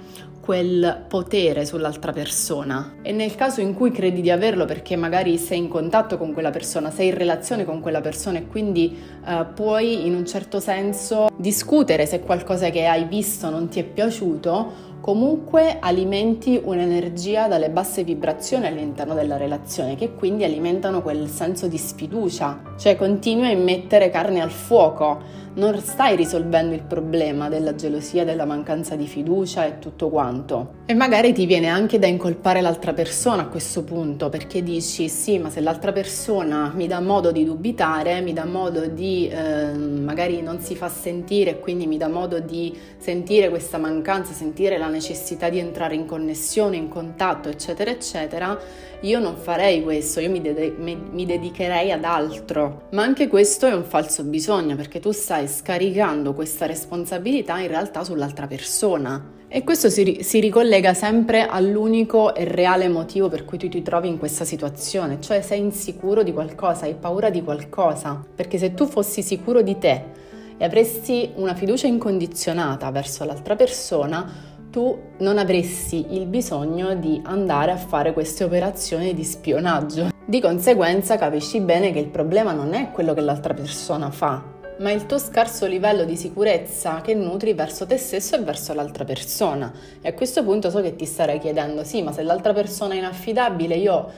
quel 0.45 1.05
potere 1.07 1.65
sull'altra 1.65 2.11
persona. 2.11 2.97
E 3.01 3.11
nel 3.11 3.33
caso 3.33 3.61
in 3.61 3.73
cui 3.73 3.89
credi 3.89 4.21
di 4.21 4.29
averlo 4.29 4.65
perché 4.65 4.95
magari 4.95 5.39
sei 5.39 5.57
in 5.57 5.67
contatto 5.67 6.19
con 6.19 6.33
quella 6.33 6.51
persona, 6.51 6.91
sei 6.91 7.07
in 7.07 7.15
relazione 7.15 7.65
con 7.65 7.79
quella 7.79 7.99
persona 7.99 8.37
e 8.37 8.45
quindi 8.45 8.95
eh, 9.25 9.45
puoi 9.55 10.05
in 10.05 10.13
un 10.13 10.23
certo 10.27 10.59
senso 10.59 11.29
discutere 11.35 12.05
se 12.05 12.19
qualcosa 12.19 12.69
che 12.69 12.85
hai 12.85 13.05
visto 13.05 13.49
non 13.49 13.69
ti 13.69 13.79
è 13.79 13.83
piaciuto, 13.83 14.93
comunque 15.05 15.77
alimenti 15.79 16.59
un'energia 16.63 17.47
dalle 17.47 17.69
basse 17.69 18.03
vibrazioni 18.03 18.65
all'interno 18.65 19.13
della 19.13 19.37
relazione 19.37 19.95
che 19.95 20.15
quindi 20.15 20.43
alimentano 20.43 21.03
quel 21.03 21.29
senso 21.29 21.67
di 21.67 21.77
sfiducia, 21.77 22.73
cioè 22.75 22.95
continui 22.95 23.45
a 23.45 23.51
immettere 23.51 24.09
carne 24.09 24.41
al 24.41 24.49
fuoco 24.49 25.21
non 25.55 25.79
stai 25.79 26.15
risolvendo 26.15 26.75
il 26.75 26.83
problema 26.83 27.47
della 27.49 27.75
gelosia, 27.75 28.25
della 28.25 28.45
mancanza 28.45 28.95
di 28.95 29.07
fiducia 29.07 29.65
e 29.65 29.79
tutto 29.79 30.09
quanto. 30.09 30.83
E 30.85 30.93
magari 30.93 31.33
ti 31.33 31.45
viene 31.45 31.67
anche 31.67 31.97
da 31.97 32.07
incolpare 32.07 32.61
l'altra 32.61 32.93
persona 32.93 33.43
a 33.43 33.47
questo 33.47 33.83
punto, 33.83 34.29
perché 34.29 34.61
dici 34.63 35.07
sì, 35.07 35.39
ma 35.39 35.49
se 35.49 35.61
l'altra 35.61 35.91
persona 35.91 36.71
mi 36.75 36.87
dà 36.87 36.99
modo 36.99 37.31
di 37.31 37.45
dubitare, 37.45 38.21
mi 38.21 38.33
dà 38.33 38.45
modo 38.45 38.87
di 38.87 39.27
eh, 39.27 39.71
magari 39.73 40.41
non 40.41 40.59
si 40.59 40.75
fa 40.75 40.89
sentire 40.89 41.51
e 41.51 41.59
quindi 41.59 41.87
mi 41.87 41.97
dà 41.97 42.07
modo 42.07 42.39
di 42.39 42.77
sentire 42.97 43.49
questa 43.49 43.77
mancanza, 43.77 44.33
sentire 44.33 44.77
la 44.77 44.89
necessità 44.89 45.49
di 45.49 45.59
entrare 45.59 45.95
in 45.95 46.05
connessione, 46.05 46.75
in 46.75 46.89
contatto, 46.89 47.49
eccetera, 47.49 47.91
eccetera, 47.91 48.59
io 49.01 49.19
non 49.19 49.35
farei 49.35 49.83
questo, 49.83 50.19
io 50.19 50.29
mi, 50.29 50.41
de- 50.41 50.73
mi 50.77 51.25
dedicherei 51.25 51.91
ad 51.91 52.03
altro. 52.03 52.87
Ma 52.91 53.03
anche 53.03 53.27
questo 53.27 53.67
è 53.67 53.73
un 53.73 53.83
falso 53.83 54.23
bisogno, 54.23 54.75
perché 54.75 54.99
tu 54.99 55.11
stai 55.11 55.44
stai 55.45 55.47
scaricando 55.47 56.33
questa 56.33 56.65
responsabilità 56.65 57.59
in 57.59 57.67
realtà 57.67 58.03
sull'altra 58.03 58.47
persona. 58.47 59.33
E 59.47 59.63
questo 59.63 59.89
si, 59.89 60.19
si, 60.21 60.39
ricollega 60.39 60.93
sempre 60.93 61.45
all'unico 61.45 62.35
e 62.35 62.43
reale 62.45 62.87
motivo 62.89 63.29
per 63.29 63.45
cui 63.45 63.57
tu 63.57 63.69
ti 63.69 63.81
trovi 63.81 64.09
in 64.09 64.17
questa 64.17 64.43
situazione, 64.43 65.21
cioè 65.21 65.41
sei 65.41 65.59
insicuro 65.59 66.23
di 66.23 66.33
qualcosa, 66.33 66.85
hai 66.85 66.95
paura 66.95 67.29
di 67.29 67.41
qualcosa, 67.41 68.21
perché 68.35 68.57
se 68.57 68.73
tu 68.73 68.85
fossi 68.85 69.21
sicuro 69.21 69.61
di 69.61 69.77
te 69.77 70.23
e 70.57 70.65
avresti 70.65 71.31
una 71.35 71.53
fiducia 71.53 71.87
incondizionata 71.87 72.89
verso 72.91 73.23
l'altra 73.23 73.55
persona, 73.55 74.53
tu 74.71 74.97
non 75.19 75.37
avresti 75.37 76.07
il 76.15 76.25
bisogno 76.25 76.95
di 76.95 77.21
andare 77.23 77.71
a 77.71 77.77
fare 77.77 78.11
queste 78.11 78.43
operazioni 78.43 79.13
di 79.13 79.23
spionaggio. 79.23 80.09
Di 80.25 80.41
conseguenza 80.41 81.17
capisci 81.17 81.61
bene 81.61 81.93
che 81.93 81.99
il 81.99 82.09
problema 82.09 82.51
non 82.51 82.73
è 82.73 82.91
quello 82.91 83.13
che 83.13 83.21
l'altra 83.21 83.53
persona 83.53 84.09
fa, 84.11 84.54
ma 84.77 84.91
il 84.91 85.05
tuo 85.05 85.17
scarso 85.17 85.65
livello 85.65 86.03
di 86.03 86.17
sicurezza 86.17 87.01
che 87.01 87.13
nutri 87.13 87.53
verso 87.53 87.85
te 87.85 87.97
stesso 87.97 88.35
e 88.35 88.39
verso 88.39 88.73
l'altra 88.73 89.05
persona. 89.05 89.71
E 90.01 90.09
a 90.09 90.13
questo 90.13 90.43
punto 90.43 90.69
so 90.69 90.81
che 90.81 90.95
ti 90.95 91.05
starei 91.05 91.39
chiedendo, 91.39 91.83
sì, 91.83 92.01
ma 92.01 92.11
se 92.11 92.23
l'altra 92.23 92.53
persona 92.53 92.93
è 92.93 92.97
inaffidabile, 92.97 93.75
io 93.75 94.11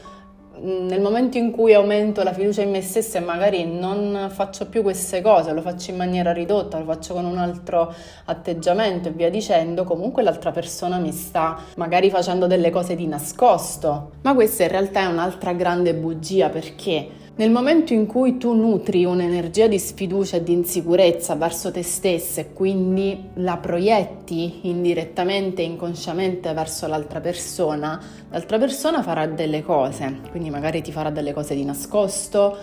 mm, 0.60 0.88
nel 0.88 1.00
momento 1.00 1.38
in 1.38 1.52
cui 1.52 1.74
aumento 1.76 2.24
la 2.24 2.34
fiducia 2.34 2.64
in 2.64 2.72
me 2.72 2.82
stessa 2.82 3.20
e 3.20 3.22
magari 3.22 3.66
non 3.66 4.30
faccio 4.32 4.68
più 4.68 4.82
queste 4.82 5.22
cose, 5.22 5.54
lo 5.54 5.62
faccio 5.62 5.92
in 5.92 5.98
maniera 5.98 6.34
ridotta, 6.34 6.80
lo 6.80 6.86
faccio 6.86 7.14
con 7.14 7.26
un 7.26 7.38
altro 7.38 7.94
atteggiamento 8.26 9.10
e 9.10 9.12
via 9.12 9.30
dicendo, 9.30 9.84
comunque 9.84 10.24
l'altra 10.24 10.52
persona 10.52 10.98
mi 10.98 11.12
sta 11.12 11.60
magari 11.76 12.10
facendo 12.10 12.48
delle 12.48 12.72
cose 12.72 12.96
di 12.96 13.06
nascosto. 13.06 14.14
Ma 14.22 14.34
questa 14.34 14.64
in 14.64 14.70
realtà 14.70 15.02
è 15.02 15.06
un'altra 15.06 15.54
grande 15.54 15.94
bugia 15.94 16.50
perché 16.50 17.26
nel 17.38 17.52
momento 17.52 17.94
in 17.94 18.08
cui 18.08 18.38
tu 18.38 18.54
nutri 18.54 19.06
un'energia 19.06 19.68
di 19.68 19.78
sfiducia 19.78 20.38
e 20.38 20.44
di 20.44 20.54
insicurezza 20.54 21.36
verso 21.36 21.72
te 21.72 21.84
stessa 21.84 22.42
e 22.42 22.52
quindi 22.52 23.30
la 23.36 23.58
proietti 23.58 24.62
indirettamente 24.64 25.62
e 25.62 25.66
inconsciamente 25.66 26.52
verso 26.54 26.88
l'altra 26.88 27.20
persona, 27.22 28.02
l'altra 28.30 28.58
persona 28.58 29.04
farà 29.04 29.28
delle 29.28 29.62
cose, 29.62 30.22
quindi 30.32 30.50
magari 30.50 30.82
ti 30.82 30.92
farà 30.92 31.12
delle 31.12 31.32
cose 31.32 31.54
di 31.54 31.64
nascosto, 31.64 32.58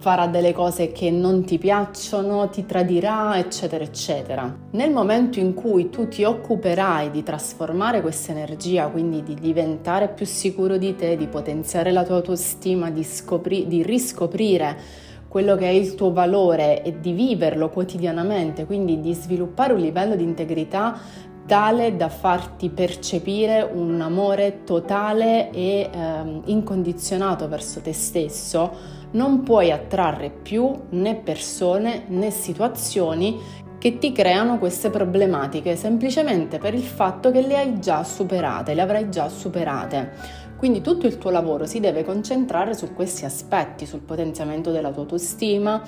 farà 0.00 0.26
delle 0.26 0.54
cose 0.54 0.92
che 0.92 1.10
non 1.10 1.44
ti 1.44 1.58
piacciono, 1.58 2.48
ti 2.48 2.64
tradirà, 2.64 3.36
eccetera, 3.36 3.84
eccetera. 3.84 4.56
Nel 4.70 4.90
momento 4.90 5.38
in 5.38 5.52
cui 5.52 5.90
tu 5.90 6.08
ti 6.08 6.24
occuperai 6.24 7.10
di 7.10 7.22
trasformare 7.22 8.00
questa 8.00 8.32
energia, 8.32 8.88
quindi 8.88 9.22
di 9.22 9.34
diventare 9.34 10.08
più 10.08 10.24
sicuro 10.24 10.78
di 10.78 10.96
te, 10.96 11.16
di 11.16 11.26
potenziare 11.26 11.92
la 11.92 12.02
tua 12.02 12.16
autostima, 12.16 12.90
di, 12.90 13.04
scopri- 13.04 13.66
di 13.66 13.82
riscoprire 13.82 15.08
quello 15.28 15.54
che 15.54 15.66
è 15.66 15.72
il 15.72 15.94
tuo 15.94 16.12
valore 16.12 16.82
e 16.82 16.98
di 16.98 17.12
viverlo 17.12 17.68
quotidianamente, 17.68 18.64
quindi 18.64 19.00
di 19.00 19.12
sviluppare 19.12 19.74
un 19.74 19.80
livello 19.80 20.16
di 20.16 20.24
integrità 20.24 20.98
tale 21.46 21.96
da 21.96 22.08
farti 22.08 22.70
percepire 22.70 23.60
un 23.60 24.00
amore 24.00 24.62
totale 24.64 25.50
e 25.50 25.90
eh, 25.92 26.40
incondizionato 26.44 27.48
verso 27.48 27.80
te 27.80 27.92
stesso, 27.92 28.98
non 29.12 29.42
puoi 29.42 29.70
attrarre 29.72 30.30
più 30.30 30.72
né 30.90 31.16
persone 31.16 32.04
né 32.08 32.30
situazioni 32.30 33.38
che 33.78 33.98
ti 33.98 34.12
creano 34.12 34.58
queste 34.58 34.90
problematiche 34.90 35.74
semplicemente 35.74 36.58
per 36.58 36.74
il 36.74 36.82
fatto 36.82 37.30
che 37.30 37.40
le 37.40 37.56
hai 37.56 37.80
già 37.80 38.04
superate, 38.04 38.74
le 38.74 38.82
avrai 38.82 39.10
già 39.10 39.28
superate. 39.28 40.12
Quindi 40.58 40.82
tutto 40.82 41.06
il 41.06 41.16
tuo 41.16 41.30
lavoro 41.30 41.64
si 41.64 41.80
deve 41.80 42.04
concentrare 42.04 42.74
su 42.74 42.92
questi 42.92 43.24
aspetti, 43.24 43.86
sul 43.86 44.00
potenziamento 44.00 44.70
della 44.70 44.90
tua 44.90 45.02
autostima 45.02 45.82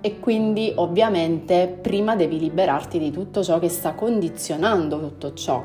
e 0.00 0.18
quindi 0.18 0.72
ovviamente 0.76 1.78
prima 1.82 2.16
devi 2.16 2.38
liberarti 2.38 2.98
di 2.98 3.10
tutto 3.10 3.42
ciò 3.42 3.58
che 3.58 3.68
sta 3.68 3.92
condizionando 3.92 4.98
tutto 4.98 5.34
ciò 5.34 5.62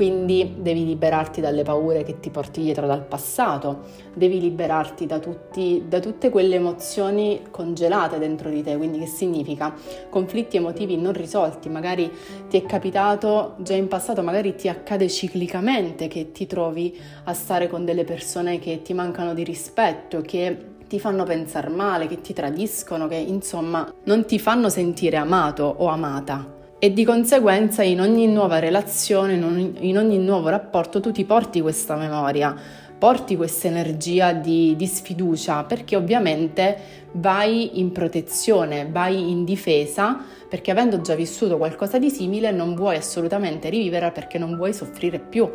quindi 0.00 0.54
devi 0.56 0.86
liberarti 0.86 1.42
dalle 1.42 1.62
paure 1.62 2.04
che 2.04 2.20
ti 2.20 2.30
porti 2.30 2.62
dietro 2.62 2.86
dal 2.86 3.04
passato, 3.04 3.80
devi 4.14 4.40
liberarti 4.40 5.04
da, 5.04 5.18
tutti, 5.18 5.84
da 5.86 6.00
tutte 6.00 6.30
quelle 6.30 6.54
emozioni 6.54 7.42
congelate 7.50 8.18
dentro 8.18 8.48
di 8.48 8.62
te, 8.62 8.78
quindi 8.78 8.98
che 8.98 9.04
significa? 9.04 9.74
Conflitti 10.08 10.56
emotivi 10.56 10.96
non 10.96 11.12
risolti, 11.12 11.68
magari 11.68 12.10
ti 12.48 12.56
è 12.56 12.64
capitato 12.64 13.56
già 13.58 13.74
in 13.74 13.88
passato, 13.88 14.22
magari 14.22 14.54
ti 14.54 14.70
accade 14.70 15.06
ciclicamente 15.10 16.08
che 16.08 16.32
ti 16.32 16.46
trovi 16.46 16.98
a 17.24 17.34
stare 17.34 17.68
con 17.68 17.84
delle 17.84 18.04
persone 18.04 18.58
che 18.58 18.80
ti 18.80 18.94
mancano 18.94 19.34
di 19.34 19.44
rispetto, 19.44 20.22
che 20.22 20.56
ti 20.88 20.98
fanno 20.98 21.24
pensare 21.24 21.68
male, 21.68 22.06
che 22.06 22.22
ti 22.22 22.32
tradiscono, 22.32 23.06
che 23.06 23.16
insomma 23.16 23.92
non 24.04 24.24
ti 24.24 24.38
fanno 24.38 24.70
sentire 24.70 25.18
amato 25.18 25.64
o 25.64 25.88
amata 25.88 26.56
e 26.82 26.94
di 26.94 27.04
conseguenza 27.04 27.82
in 27.82 28.00
ogni 28.00 28.26
nuova 28.26 28.58
relazione, 28.58 29.34
in 29.34 29.98
ogni 29.98 30.16
nuovo 30.18 30.48
rapporto 30.48 30.98
tu 30.98 31.12
ti 31.12 31.26
porti 31.26 31.60
questa 31.60 31.94
memoria, 31.94 32.56
porti 32.98 33.36
questa 33.36 33.68
energia 33.68 34.32
di, 34.32 34.74
di, 34.76 34.86
sfiducia 34.86 35.64
perché 35.64 35.94
ovviamente 35.94 36.78
vai 37.12 37.78
in 37.80 37.92
protezione, 37.92 38.88
vai 38.90 39.30
in 39.30 39.44
difesa 39.44 40.24
perché 40.48 40.70
avendo 40.70 41.02
già 41.02 41.14
vissuto 41.14 41.58
qualcosa 41.58 41.98
di 41.98 42.08
simile 42.08 42.50
non 42.50 42.74
vuoi 42.74 42.96
assolutamente 42.96 43.68
rivivere 43.68 44.10
perché 44.10 44.38
non 44.38 44.56
vuoi 44.56 44.72
soffrire 44.72 45.18
più. 45.18 45.50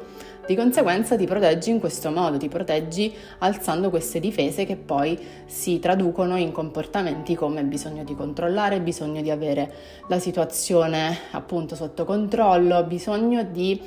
Di 0.48 0.56
conseguenza 0.56 1.16
ti 1.16 1.26
proteggi 1.26 1.72
in 1.72 1.80
questo 1.80 2.12
modo, 2.12 2.38
ti 2.38 2.50
proteggi 2.50 3.12
alzando 3.40 3.90
queste 3.90 4.20
difese 4.20 4.64
che 4.64 4.76
poi 4.76 5.18
si 5.48 5.80
traducono 5.80 6.38
in 6.38 6.52
comportamenti 6.52 7.34
come 7.34 7.64
bisogno 7.64 8.04
di 8.04 8.14
controllare, 8.14 8.80
bisogno 8.80 9.24
di 9.24 9.32
avere 9.32 9.74
la 10.08 10.20
situazione 10.20 11.18
appunto 11.32 11.76
sotto 11.76 12.06
controllo, 12.06 12.84
bisogno 12.84 13.42
di 13.42 13.82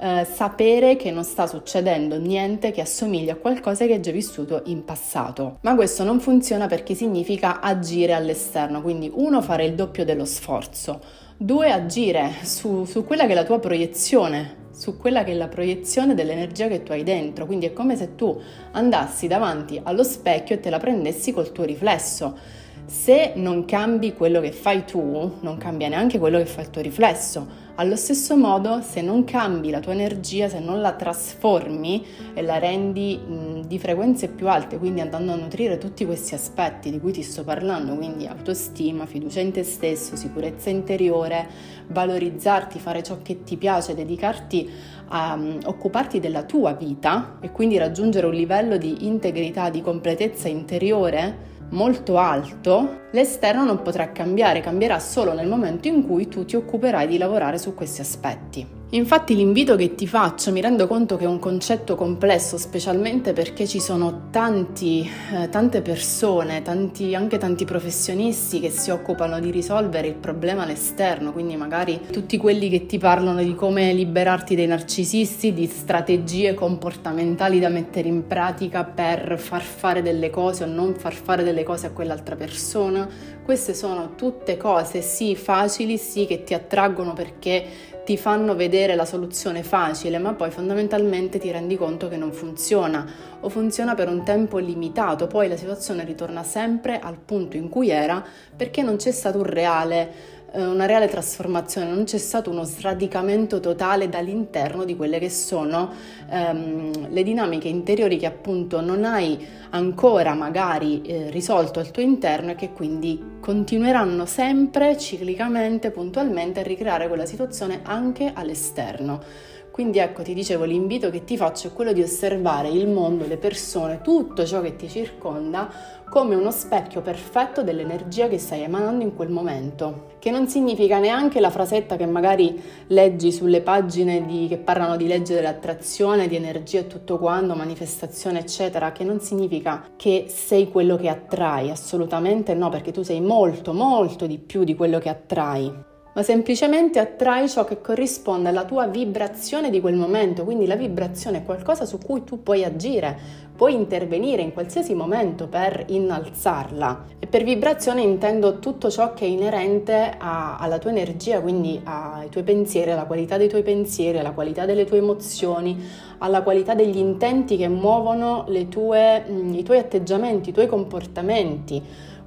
eh, 0.00 0.24
sapere 0.24 0.94
che 0.94 1.10
non 1.10 1.24
sta 1.24 1.48
succedendo 1.48 2.16
niente 2.16 2.70
che 2.70 2.80
assomiglia 2.80 3.32
a 3.32 3.36
qualcosa 3.36 3.84
che 3.84 3.94
hai 3.94 4.00
già 4.00 4.12
vissuto 4.12 4.62
in 4.66 4.84
passato. 4.84 5.58
Ma 5.62 5.74
questo 5.74 6.04
non 6.04 6.20
funziona 6.20 6.68
perché 6.68 6.94
significa 6.94 7.60
agire 7.60 8.12
all'esterno, 8.12 8.82
quindi 8.82 9.10
uno 9.12 9.42
fare 9.42 9.64
il 9.64 9.74
doppio 9.74 10.04
dello 10.04 10.26
sforzo, 10.26 11.00
due 11.36 11.72
agire 11.72 12.34
su, 12.42 12.84
su 12.84 13.04
quella 13.04 13.26
che 13.26 13.32
è 13.32 13.34
la 13.34 13.42
tua 13.42 13.58
proiezione 13.58 14.62
su 14.74 14.96
quella 14.96 15.22
che 15.22 15.30
è 15.30 15.34
la 15.34 15.46
proiezione 15.46 16.14
dell'energia 16.14 16.66
che 16.66 16.82
tu 16.82 16.92
hai 16.92 17.04
dentro. 17.04 17.46
Quindi 17.46 17.66
è 17.66 17.72
come 17.72 17.96
se 17.96 18.16
tu 18.16 18.38
andassi 18.72 19.28
davanti 19.28 19.80
allo 19.82 20.02
specchio 20.02 20.56
e 20.56 20.60
te 20.60 20.68
la 20.68 20.78
prendessi 20.78 21.32
col 21.32 21.52
tuo 21.52 21.64
riflesso. 21.64 22.36
Se 22.84 23.32
non 23.36 23.64
cambi 23.64 24.12
quello 24.12 24.40
che 24.40 24.52
fai 24.52 24.84
tu, 24.84 25.38
non 25.40 25.56
cambia 25.56 25.88
neanche 25.88 26.18
quello 26.18 26.38
che 26.38 26.46
fa 26.46 26.60
il 26.60 26.70
tuo 26.70 26.82
riflesso. 26.82 27.62
Allo 27.76 27.96
stesso 27.96 28.36
modo, 28.36 28.82
se 28.82 29.02
non 29.02 29.24
cambi 29.24 29.70
la 29.70 29.80
tua 29.80 29.94
energia, 29.94 30.48
se 30.48 30.60
non 30.60 30.80
la 30.80 30.92
trasformi 30.92 32.06
e 32.32 32.40
la 32.40 32.58
rendi 32.58 33.16
mh, 33.16 33.66
di 33.66 33.80
frequenze 33.80 34.28
più 34.28 34.48
alte, 34.48 34.78
quindi 34.78 35.00
andando 35.00 35.32
a 35.32 35.34
nutrire 35.34 35.76
tutti 35.76 36.06
questi 36.06 36.34
aspetti 36.34 36.92
di 36.92 37.00
cui 37.00 37.10
ti 37.10 37.22
sto 37.22 37.42
parlando, 37.42 37.96
quindi 37.96 38.28
autostima, 38.28 39.06
fiducia 39.06 39.40
in 39.40 39.50
te 39.50 39.64
stesso, 39.64 40.14
sicurezza 40.14 40.70
interiore, 40.70 41.48
valorizzarti, 41.88 42.78
fare 42.78 43.02
ciò 43.02 43.18
che 43.22 43.42
ti 43.42 43.56
piace, 43.56 43.96
dedicarti 43.96 44.70
a 45.08 45.34
um, 45.34 45.58
occuparti 45.64 46.20
della 46.20 46.44
tua 46.44 46.74
vita 46.74 47.38
e 47.40 47.50
quindi 47.50 47.76
raggiungere 47.76 48.26
un 48.26 48.34
livello 48.34 48.76
di 48.76 49.04
integrità, 49.08 49.68
di 49.68 49.82
completezza 49.82 50.46
interiore 50.46 51.53
molto 51.74 52.18
alto, 52.18 53.08
l'esterno 53.10 53.64
non 53.64 53.82
potrà 53.82 54.12
cambiare, 54.12 54.60
cambierà 54.60 54.98
solo 54.98 55.34
nel 55.34 55.48
momento 55.48 55.88
in 55.88 56.06
cui 56.06 56.28
tu 56.28 56.44
ti 56.44 56.56
occuperai 56.56 57.06
di 57.06 57.18
lavorare 57.18 57.58
su 57.58 57.74
questi 57.74 58.00
aspetti. 58.00 58.66
Infatti 58.94 59.34
l'invito 59.34 59.74
che 59.74 59.96
ti 59.96 60.06
faccio 60.06 60.52
mi 60.52 60.60
rendo 60.60 60.86
conto 60.86 61.16
che 61.16 61.24
è 61.24 61.26
un 61.26 61.40
concetto 61.40 61.96
complesso, 61.96 62.56
specialmente 62.56 63.32
perché 63.32 63.66
ci 63.66 63.80
sono 63.80 64.28
tanti, 64.30 65.10
eh, 65.32 65.48
tante 65.48 65.82
persone, 65.82 66.62
tanti, 66.62 67.12
anche 67.12 67.36
tanti 67.36 67.64
professionisti 67.64 68.60
che 68.60 68.70
si 68.70 68.90
occupano 68.90 69.40
di 69.40 69.50
risolvere 69.50 70.06
il 70.06 70.14
problema 70.14 70.62
all'esterno, 70.62 71.32
quindi 71.32 71.56
magari 71.56 72.02
tutti 72.12 72.36
quelli 72.36 72.68
che 72.68 72.86
ti 72.86 72.98
parlano 72.98 73.42
di 73.42 73.56
come 73.56 73.92
liberarti 73.92 74.54
dai 74.54 74.68
narcisisti, 74.68 75.52
di 75.52 75.66
strategie 75.66 76.54
comportamentali 76.54 77.58
da 77.58 77.70
mettere 77.70 78.06
in 78.06 78.28
pratica 78.28 78.84
per 78.84 79.40
far 79.40 79.62
fare 79.62 80.02
delle 80.02 80.30
cose 80.30 80.62
o 80.62 80.66
non 80.68 80.94
far 80.94 81.14
fare 81.14 81.42
delle 81.42 81.64
cose 81.64 81.88
a 81.88 81.90
quell'altra 81.90 82.36
persona. 82.36 83.08
Queste 83.44 83.74
sono 83.74 84.14
tutte 84.14 84.56
cose 84.56 85.02
sì 85.02 85.34
facili, 85.34 85.98
sì 85.98 86.26
che 86.26 86.44
ti 86.44 86.54
attraggono 86.54 87.12
perché 87.12 87.92
ti 88.04 88.16
fanno 88.16 88.54
vedere 88.54 88.94
la 88.94 89.04
soluzione 89.04 89.62
facile, 89.62 90.18
ma 90.18 90.34
poi 90.34 90.50
fondamentalmente 90.50 91.38
ti 91.38 91.50
rendi 91.50 91.76
conto 91.76 92.08
che 92.08 92.16
non 92.16 92.32
funziona 92.32 93.06
o 93.40 93.48
funziona 93.48 93.94
per 93.94 94.08
un 94.08 94.22
tempo 94.22 94.58
limitato, 94.58 95.26
poi 95.26 95.48
la 95.48 95.56
situazione 95.56 96.04
ritorna 96.04 96.42
sempre 96.42 96.98
al 96.98 97.16
punto 97.16 97.56
in 97.56 97.68
cui 97.68 97.90
era 97.90 98.22
perché 98.54 98.82
non 98.82 98.96
c'è 98.96 99.10
stato 99.10 99.38
un 99.38 99.44
reale 99.44 100.33
una 100.62 100.86
reale 100.86 101.08
trasformazione, 101.08 101.90
non 101.90 102.04
c'è 102.04 102.18
stato 102.18 102.50
uno 102.50 102.64
sradicamento 102.64 103.60
totale 103.60 104.08
dall'interno 104.08 104.84
di 104.84 104.96
quelle 104.96 105.18
che 105.18 105.30
sono 105.30 105.92
ehm, 106.30 107.10
le 107.10 107.22
dinamiche 107.22 107.68
interiori 107.68 108.16
che 108.16 108.26
appunto 108.26 108.80
non 108.80 109.04
hai 109.04 109.46
ancora 109.70 110.34
magari 110.34 111.02
eh, 111.02 111.30
risolto 111.30 111.80
al 111.80 111.90
tuo 111.90 112.02
interno 112.02 112.52
e 112.52 112.54
che 112.54 112.72
quindi 112.72 113.38
continueranno 113.40 114.26
sempre 114.26 114.96
ciclicamente, 114.96 115.90
puntualmente 115.90 116.60
a 116.60 116.62
ricreare 116.62 117.08
quella 117.08 117.26
situazione 117.26 117.80
anche 117.82 118.30
all'esterno. 118.32 119.52
Quindi 119.74 119.98
ecco, 119.98 120.22
ti 120.22 120.34
dicevo, 120.34 120.62
l'invito 120.62 121.10
che 121.10 121.24
ti 121.24 121.36
faccio 121.36 121.66
è 121.66 121.72
quello 121.72 121.92
di 121.92 122.00
osservare 122.00 122.68
il 122.68 122.86
mondo, 122.86 123.26
le 123.26 123.38
persone, 123.38 124.02
tutto 124.02 124.46
ciò 124.46 124.60
che 124.60 124.76
ti 124.76 124.88
circonda 124.88 125.68
come 126.08 126.36
uno 126.36 126.52
specchio 126.52 127.00
perfetto 127.00 127.64
dell'energia 127.64 128.28
che 128.28 128.38
stai 128.38 128.62
emanando 128.62 129.02
in 129.02 129.16
quel 129.16 129.30
momento. 129.30 130.12
Che 130.20 130.30
non 130.30 130.46
significa 130.46 131.00
neanche 131.00 131.40
la 131.40 131.50
frasetta 131.50 131.96
che 131.96 132.06
magari 132.06 132.62
leggi 132.86 133.32
sulle 133.32 133.62
pagine 133.62 134.24
di, 134.24 134.46
che 134.48 134.58
parlano 134.58 134.94
di 134.94 135.08
legge 135.08 135.34
dell'attrazione, 135.34 136.28
di 136.28 136.36
energia 136.36 136.78
e 136.78 136.86
tutto 136.86 137.18
quanto, 137.18 137.56
manifestazione, 137.56 138.38
eccetera, 138.38 138.92
che 138.92 139.02
non 139.02 139.18
significa 139.18 139.88
che 139.96 140.26
sei 140.28 140.70
quello 140.70 140.94
che 140.94 141.08
attrai, 141.08 141.70
assolutamente 141.70 142.54
no, 142.54 142.68
perché 142.68 142.92
tu 142.92 143.02
sei 143.02 143.20
molto, 143.20 143.72
molto 143.72 144.28
di 144.28 144.38
più 144.38 144.62
di 144.62 144.76
quello 144.76 145.00
che 145.00 145.08
attrai 145.08 145.92
ma 146.14 146.22
semplicemente 146.22 147.00
attrai 147.00 147.48
ciò 147.48 147.64
che 147.64 147.80
corrisponde 147.80 148.48
alla 148.48 148.64
tua 148.64 148.86
vibrazione 148.86 149.68
di 149.68 149.80
quel 149.80 149.96
momento, 149.96 150.44
quindi 150.44 150.66
la 150.66 150.76
vibrazione 150.76 151.38
è 151.38 151.44
qualcosa 151.44 151.84
su 151.84 151.98
cui 151.98 152.22
tu 152.22 152.40
puoi 152.42 152.64
agire, 152.64 153.18
puoi 153.56 153.74
intervenire 153.74 154.40
in 154.40 154.52
qualsiasi 154.52 154.94
momento 154.94 155.48
per 155.48 155.84
innalzarla. 155.88 157.04
E 157.18 157.26
per 157.26 157.42
vibrazione 157.42 158.02
intendo 158.02 158.60
tutto 158.60 158.90
ciò 158.90 159.12
che 159.12 159.24
è 159.24 159.28
inerente 159.28 160.14
a, 160.16 160.56
alla 160.56 160.78
tua 160.78 160.90
energia, 160.90 161.40
quindi 161.40 161.80
ai 161.82 162.28
tuoi 162.28 162.44
pensieri, 162.44 162.92
alla 162.92 163.06
qualità 163.06 163.36
dei 163.36 163.48
tuoi 163.48 163.62
pensieri, 163.64 164.18
alla 164.18 164.32
qualità 164.32 164.66
delle 164.66 164.84
tue 164.84 164.98
emozioni, 164.98 165.82
alla 166.18 166.42
qualità 166.42 166.74
degli 166.74 166.98
intenti 166.98 167.56
che 167.56 167.68
muovono 167.68 168.46
tue, 168.68 169.24
i 169.52 169.62
tuoi 169.64 169.78
atteggiamenti, 169.78 170.50
i 170.50 170.52
tuoi 170.52 170.68
comportamenti 170.68 171.82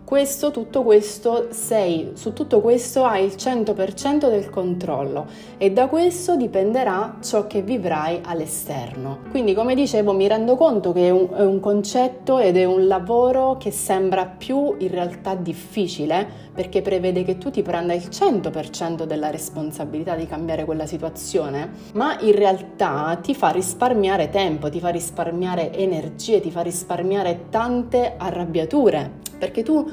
questo, 0.08 0.52
tutto 0.52 0.84
questo, 0.84 1.48
sei, 1.50 2.12
su 2.14 2.32
tutto 2.32 2.62
questo 2.62 3.04
hai 3.04 3.26
il 3.26 3.34
100% 3.34 4.30
del 4.30 4.50
controllo 4.50 5.26
e 5.58 5.72
da 5.72 5.88
questo 5.88 6.38
dipenderà 6.38 7.18
ciò 7.22 7.46
che 7.46 7.62
vivrai 7.62 8.22
all'esterno. 8.24 9.20
Quindi 9.32 9.54
come 9.54 9.76
dicevo 9.76 10.14
mi 10.14 10.26
rendo 10.30 10.56
conto 10.56 10.94
che 10.94 11.08
è 11.08 11.10
un, 11.10 11.28
è 11.34 11.44
un 11.44 11.60
concetto 11.60 12.40
ed 12.40 12.56
è 12.56 12.64
un 12.64 12.88
lavoro 12.88 13.58
che 13.58 13.72
sembra 13.72 14.26
più 14.26 14.76
in 14.78 14.88
realtà 14.88 15.36
difficile 15.36 16.26
perché 16.54 16.82
prevede 16.82 17.26
che 17.26 17.38
tu 17.38 17.52
ti 17.52 17.62
prenda 17.62 17.94
il 17.94 18.08
100% 18.10 19.04
della 19.04 19.30
responsabilità 19.30 20.16
di 20.16 20.26
cambiare 20.26 20.64
quella 20.64 20.86
situazione, 20.86 21.70
ma 21.96 22.18
in 22.22 22.34
realtà 22.34 23.20
ti 23.22 23.36
fa 23.36 23.50
risparmiare 23.50 24.30
tempo, 24.30 24.70
ti 24.70 24.80
fa 24.80 24.88
risparmiare 24.88 25.74
energie, 25.74 26.40
ti 26.40 26.50
fa 26.50 26.62
risparmiare 26.62 27.48
tante 27.50 28.14
arrabbiature 28.16 29.26
perché 29.38 29.64
tu 29.64 29.88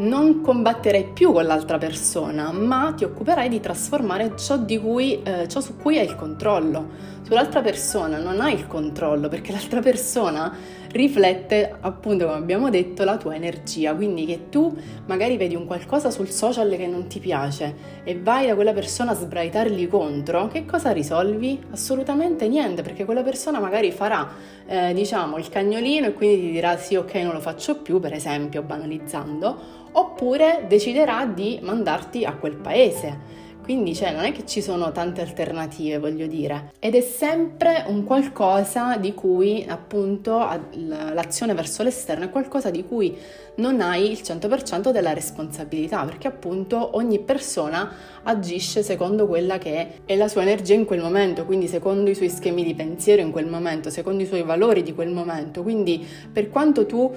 non 0.00 0.40
combatterai 0.40 1.10
più 1.12 1.32
con 1.32 1.44
l'altra 1.44 1.78
persona, 1.78 2.52
ma 2.52 2.92
ti 2.96 3.04
occuperai 3.04 3.48
di 3.48 3.60
trasformare 3.60 4.32
ciò, 4.36 4.58
cui, 4.80 5.22
eh, 5.22 5.46
ciò, 5.46 5.60
su 5.60 5.76
cui 5.76 5.98
hai 5.98 6.06
il 6.06 6.16
controllo. 6.16 7.18
Sull'altra 7.22 7.60
persona 7.60 8.18
non 8.18 8.40
hai 8.40 8.54
il 8.54 8.66
controllo 8.66 9.28
perché 9.28 9.52
l'altra 9.52 9.80
persona 9.80 10.52
riflette, 10.92 11.76
appunto 11.80 12.26
come 12.26 12.38
abbiamo 12.38 12.70
detto, 12.70 13.04
la 13.04 13.16
tua 13.16 13.34
energia. 13.34 13.94
Quindi 13.94 14.24
che 14.24 14.48
tu 14.48 14.74
magari 15.06 15.36
vedi 15.36 15.54
un 15.54 15.66
qualcosa 15.66 16.10
sul 16.10 16.30
social 16.30 16.74
che 16.76 16.86
non 16.86 17.06
ti 17.06 17.20
piace 17.20 18.00
e 18.02 18.18
vai 18.18 18.46
da 18.46 18.54
quella 18.54 18.72
persona 18.72 19.12
a 19.12 19.14
sbraitargli 19.14 19.86
contro, 19.86 20.48
che 20.48 20.64
cosa 20.64 20.90
risolvi? 20.92 21.60
Assolutamente 21.70 22.48
niente, 22.48 22.82
perché 22.82 23.04
quella 23.04 23.22
persona 23.22 23.60
magari 23.60 23.92
farà, 23.92 24.28
eh, 24.66 24.92
diciamo, 24.94 25.36
il 25.36 25.48
cagnolino 25.48 26.06
e 26.06 26.12
quindi 26.14 26.40
ti 26.40 26.50
dirà 26.50 26.76
sì, 26.78 26.96
ok, 26.96 27.14
non 27.16 27.34
lo 27.34 27.40
faccio 27.40 27.76
più, 27.76 28.00
per 28.00 28.14
esempio, 28.14 28.62
banalizzando 28.62 29.79
oppure 29.92 30.64
deciderà 30.68 31.24
di 31.26 31.58
mandarti 31.62 32.24
a 32.24 32.34
quel 32.34 32.56
paese. 32.56 33.38
Quindi 33.62 33.94
cioè, 33.94 34.12
non 34.12 34.24
è 34.24 34.32
che 34.32 34.46
ci 34.46 34.62
sono 34.62 34.90
tante 34.90 35.20
alternative, 35.20 35.98
voglio 35.98 36.26
dire. 36.26 36.72
Ed 36.80 36.96
è 36.96 37.00
sempre 37.00 37.84
un 37.86 38.02
qualcosa 38.02 38.96
di 38.96 39.14
cui, 39.14 39.64
appunto, 39.68 40.44
l'azione 40.72 41.54
verso 41.54 41.84
l'esterno 41.84 42.24
è 42.24 42.30
qualcosa 42.30 42.70
di 42.70 42.84
cui 42.84 43.16
non 43.56 43.80
hai 43.80 44.10
il 44.10 44.20
100% 44.24 44.90
della 44.90 45.12
responsabilità, 45.12 46.04
perché 46.04 46.26
appunto 46.26 46.96
ogni 46.96 47.20
persona 47.20 47.92
agisce 48.24 48.82
secondo 48.82 49.28
quella 49.28 49.58
che 49.58 50.00
è 50.04 50.16
la 50.16 50.26
sua 50.26 50.42
energia 50.42 50.74
in 50.74 50.84
quel 50.84 51.00
momento, 51.00 51.44
quindi 51.44 51.68
secondo 51.68 52.10
i 52.10 52.14
suoi 52.16 52.30
schemi 52.30 52.64
di 52.64 52.74
pensiero 52.74 53.22
in 53.22 53.30
quel 53.30 53.46
momento, 53.46 53.90
secondo 53.90 54.22
i 54.22 54.26
suoi 54.26 54.42
valori 54.42 54.82
di 54.82 54.94
quel 54.94 55.10
momento. 55.10 55.62
Quindi 55.62 56.04
per 56.32 56.48
quanto 56.48 56.86
tu 56.86 57.12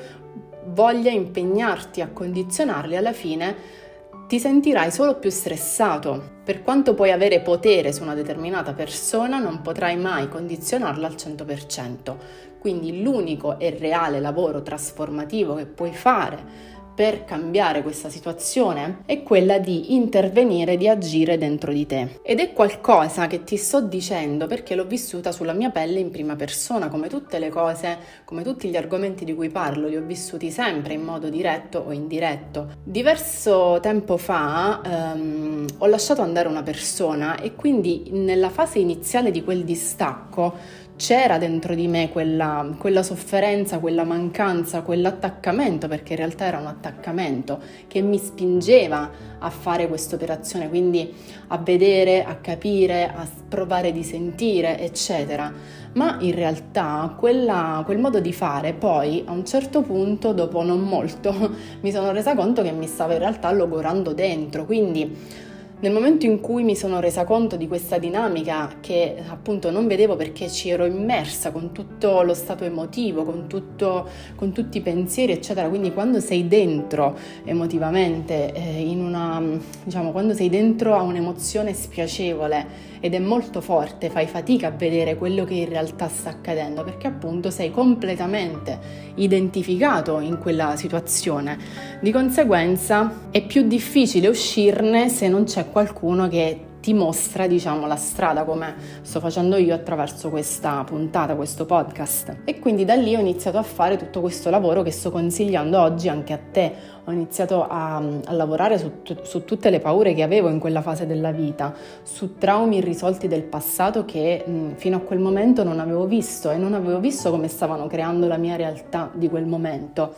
voglia 0.67 1.11
impegnarti 1.11 2.01
a 2.01 2.09
condizionarli, 2.09 2.95
alla 2.95 3.13
fine 3.13 3.81
ti 4.27 4.39
sentirai 4.39 4.91
solo 4.91 5.19
più 5.19 5.29
stressato. 5.29 6.31
Per 6.43 6.63
quanto 6.63 6.93
puoi 6.93 7.11
avere 7.11 7.41
potere 7.41 7.93
su 7.93 8.03
una 8.03 8.15
determinata 8.15 8.73
persona, 8.73 9.39
non 9.39 9.61
potrai 9.61 9.95
mai 9.97 10.27
condizionarla 10.27 11.07
al 11.07 11.13
100%. 11.13 12.15
Quindi 12.59 13.01
l'unico 13.01 13.59
e 13.59 13.77
reale 13.77 14.19
lavoro 14.19 14.61
trasformativo 14.61 15.55
che 15.55 15.65
puoi 15.65 15.93
fare 15.93 16.71
per 16.95 17.25
cambiare 17.25 17.81
questa 17.81 18.09
situazione 18.09 18.99
è 19.05 19.23
quella 19.23 19.57
di 19.57 19.93
intervenire, 19.95 20.77
di 20.77 20.87
agire 20.87 21.37
dentro 21.37 21.71
di 21.71 21.85
te. 21.85 22.19
Ed 22.23 22.39
è 22.39 22.53
qualcosa 22.53 23.27
che 23.27 23.43
ti 23.43 23.57
sto 23.57 23.81
dicendo 23.81 24.47
perché 24.47 24.75
l'ho 24.75 24.85
vissuta 24.85 25.31
sulla 25.31 25.53
mia 25.53 25.69
pelle 25.69 25.99
in 25.99 26.11
prima 26.11 26.35
persona, 26.35 26.89
come 26.89 27.07
tutte 27.07 27.39
le 27.39 27.49
cose, 27.49 27.97
come 28.25 28.43
tutti 28.43 28.69
gli 28.69 28.75
argomenti 28.75 29.25
di 29.25 29.33
cui 29.33 29.49
parlo, 29.49 29.87
li 29.87 29.95
ho 29.95 30.01
vissuti 30.01 30.51
sempre 30.51 30.93
in 30.93 31.03
modo 31.03 31.29
diretto 31.29 31.83
o 31.85 31.91
indiretto. 31.91 32.73
Diverso 32.83 33.79
tempo 33.81 34.17
fa 34.17 34.81
ehm, 34.83 35.65
ho 35.79 35.85
lasciato 35.87 36.21
andare 36.21 36.47
una 36.47 36.63
persona 36.63 37.39
e 37.39 37.55
quindi 37.55 38.09
nella 38.11 38.49
fase 38.49 38.79
iniziale 38.79 39.31
di 39.31 39.43
quel 39.43 39.63
distacco 39.63 40.81
c'era 40.95 41.37
dentro 41.37 41.75
di 41.75 41.87
me 41.87 42.09
quella, 42.09 42.75
quella, 42.77 43.03
sofferenza, 43.03 43.79
quella 43.79 44.03
mancanza, 44.03 44.81
quell'attaccamento, 44.81 45.87
perché 45.87 46.13
in 46.13 46.19
realtà 46.19 46.45
era 46.45 46.59
un 46.59 46.67
attaccamento 46.67 47.59
che 47.87 48.01
mi 48.01 48.17
spingeva 48.17 49.09
a 49.39 49.49
fare 49.49 49.87
questa 49.87 50.15
operazione, 50.15 50.69
quindi 50.69 51.13
a 51.47 51.57
vedere, 51.57 52.23
a 52.23 52.35
capire, 52.35 53.11
a 53.13 53.27
provare 53.47 53.91
di 53.91 54.03
sentire, 54.03 54.79
eccetera. 54.79 55.51
Ma 55.93 56.17
in 56.21 56.33
realtà 56.33 57.15
quella, 57.17 57.81
quel 57.85 57.99
modo 57.99 58.19
di 58.19 58.33
fare 58.33 58.73
poi 58.73 59.23
a 59.25 59.31
un 59.31 59.45
certo 59.45 59.81
punto, 59.81 60.31
dopo 60.33 60.63
non 60.63 60.81
molto, 60.81 61.33
mi 61.81 61.91
sono 61.91 62.11
resa 62.11 62.35
conto 62.35 62.61
che 62.61 62.71
mi 62.71 62.87
stava 62.87 63.13
in 63.13 63.19
realtà 63.19 63.51
logorando 63.51 64.13
dentro, 64.13 64.65
quindi 64.65 65.51
nel 65.79 65.91
momento 65.91 66.25
in 66.25 66.39
cui 66.39 66.63
mi 66.63 66.75
sono 66.75 66.99
resa 66.99 67.25
conto 67.25 67.57
di 67.57 67.67
questa 67.67 67.97
dinamica 67.97 68.75
che 68.79 69.15
appunto 69.27 69.69
non 69.69 69.85
vedevo 69.87 70.15
perché 70.15 70.49
ci 70.49 70.69
ero 70.69 70.85
immersa 70.85 71.51
con 71.51 71.73
tutto 71.73 72.21
lo 72.21 72.33
stato 72.33 72.63
emotivo, 72.63 73.23
con, 73.23 73.47
tutto, 73.47 74.07
con 74.35 74.53
tutti 74.53 74.77
i 74.77 74.81
pensieri, 74.81 75.33
eccetera, 75.33 75.67
quindi 75.67 75.91
quando 75.91 76.19
sei 76.19 76.47
dentro 76.47 77.17
emotivamente, 77.43 78.53
eh, 78.53 78.93
una, 78.95 79.41
diciamo, 79.83 80.11
quando 80.11 80.33
sei 80.33 80.49
dentro 80.49 80.95
a 80.95 81.01
un'emozione 81.01 81.73
spiacevole 81.73 82.91
ed 83.03 83.13
è 83.13 83.19
molto 83.19 83.59
forte, 83.59 84.09
fai 84.09 84.27
fatica 84.27 84.67
a 84.67 84.71
vedere 84.71 85.17
quello 85.17 85.43
che 85.43 85.55
in 85.55 85.67
realtà 85.67 86.07
sta 86.07 86.29
accadendo 86.29 86.85
perché 86.85 87.07
appunto 87.07 87.49
sei 87.51 87.69
completamente 87.69 89.11
identificato 89.15 90.21
in 90.21 90.37
quella 90.37 90.77
situazione. 90.77 91.57
Di 91.99 92.11
conseguenza 92.11 93.27
è 93.29 93.45
più 93.45 93.67
difficile 93.67 94.29
uscirne 94.29 95.09
se 95.09 95.27
non 95.27 95.43
c'è 95.43 95.69
qualcuno 95.73 96.27
che 96.27 96.65
ti 96.79 96.93
mostra, 96.93 97.47
diciamo, 97.47 97.87
la 97.87 97.95
strada 97.95 98.43
come 98.43 98.75
sto 99.01 99.19
facendo 99.19 99.57
io 99.57 99.73
attraverso 99.73 100.29
questa 100.29 100.83
puntata, 100.83 101.33
questo 101.35 101.65
podcast. 101.65 102.41
E 102.45 102.59
quindi 102.59 102.85
da 102.85 102.93
lì 102.93 103.15
ho 103.15 103.19
iniziato 103.19 103.57
a 103.57 103.63
fare 103.63 103.97
tutto 103.97 104.21
questo 104.21 104.51
lavoro 104.51 104.83
che 104.83 104.91
sto 104.91 105.09
consigliando 105.09 105.79
oggi 105.81 106.09
anche 106.09 106.33
a 106.33 106.39
te. 106.51 106.73
Ho 107.05 107.11
iniziato 107.11 107.65
a, 107.67 107.95
a 107.95 108.33
lavorare 108.33 108.77
su, 108.77 108.91
su, 109.23 109.45
tutte 109.45 109.71
le 109.71 109.79
paure 109.79 110.13
che 110.13 110.21
avevo 110.21 110.49
in 110.49 110.59
quella 110.59 110.81
fase 110.81 111.07
della 111.07 111.31
vita, 111.31 111.73
su 112.03 112.37
traumi 112.37 112.77
irrisolti 112.77 113.27
del 113.27 113.43
passato 113.43 114.05
che 114.05 114.43
mh, 114.45 114.75
fino 114.75 114.97
a 114.97 114.99
quel 114.99 115.19
momento 115.19 115.63
non 115.63 115.79
avevo 115.79 116.05
visto 116.05 116.51
e 116.51 116.57
non 116.57 116.73
avevo 116.73 116.99
visto 116.99 117.31
come 117.31 117.47
stavano 117.47 117.87
creando 117.87 118.27
la 118.27 118.37
mia 118.37 118.55
realtà 118.55 119.09
di 119.13 119.27
quel 119.27 119.45
momento. 119.45 120.13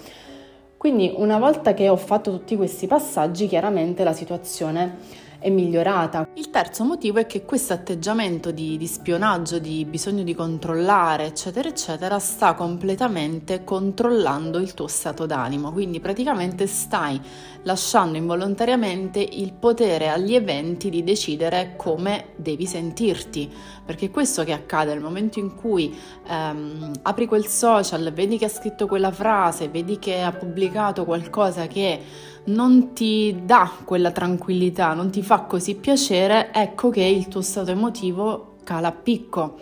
Quindi 0.77 1.13
una 1.15 1.39
volta 1.39 1.73
che 1.73 1.89
ho 1.89 1.95
fatto 1.95 2.31
tutti 2.31 2.55
questi 2.55 2.87
passaggi, 2.87 3.47
chiaramente 3.47 4.03
la 4.03 4.13
situazione 4.13 5.23
è 5.45 5.49
migliorata. 5.51 6.27
Il 6.33 6.49
terzo 6.49 6.83
motivo 6.83 7.19
è 7.19 7.27
che 7.27 7.45
questo 7.45 7.73
atteggiamento 7.73 8.49
di, 8.49 8.77
di, 8.77 8.87
spionaggio, 8.87 9.59
di 9.59 9.85
bisogno 9.85 10.23
di 10.23 10.33
controllare, 10.33 11.25
eccetera, 11.25 11.69
eccetera, 11.69 12.17
sta 12.17 12.55
completamente 12.55 13.63
controllando 13.63 14.57
il 14.57 14.73
tuo 14.73 14.87
stato 14.87 15.27
d'animo. 15.27 15.71
Quindi 15.71 15.99
praticamente 15.99 16.65
stai 16.65 17.21
lasciando 17.65 18.17
involontariamente 18.17 19.19
il 19.19 19.53
potere 19.53 20.09
agli 20.09 20.33
eventi 20.33 20.89
di 20.89 21.03
decidere 21.03 21.73
come 21.75 22.29
devi 22.35 22.65
sentirti. 22.65 23.51
Perché 23.85 24.07
è 24.07 24.11
questo 24.11 24.43
che 24.43 24.53
accade 24.53 24.93
nel 24.93 25.01
momento 25.01 25.39
in 25.39 25.55
cui 25.55 25.95
ehm, 26.27 26.91
apri 27.03 27.25
quel 27.25 27.45
social, 27.45 28.11
vedi 28.13 28.37
che 28.37 28.45
ha 28.45 28.49
scritto 28.49 28.87
quella 28.87 29.11
frase, 29.11 29.67
vedi 29.67 29.99
che 29.99 30.21
ha 30.21 30.31
pubblicato 30.31 31.05
qualcosa 31.05 31.67
che 31.67 31.99
non 32.45 32.93
ti 32.93 33.41
dà 33.43 33.71
quella 33.83 34.11
tranquillità, 34.11 34.93
non 34.93 35.09
ti 35.09 35.23
fa 35.23 35.41
così 35.41 35.75
piacere, 35.75 36.51
ecco 36.53 36.89
che 36.89 37.03
il 37.03 37.27
tuo 37.27 37.41
stato 37.41 37.71
emotivo 37.71 38.57
cala 38.63 38.89
a 38.89 38.91
picco. 38.91 39.57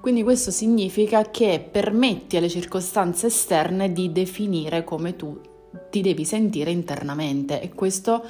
Quindi 0.00 0.22
questo 0.22 0.50
significa 0.50 1.22
che 1.30 1.64
permetti 1.70 2.36
alle 2.36 2.48
circostanze 2.48 3.28
esterne 3.28 3.92
di 3.92 4.10
definire 4.10 4.82
come 4.82 5.14
tu 5.14 5.38
ti 5.90 6.00
devi 6.00 6.24
sentire 6.24 6.70
internamente 6.70 7.60
e 7.60 7.70
questo 7.74 8.24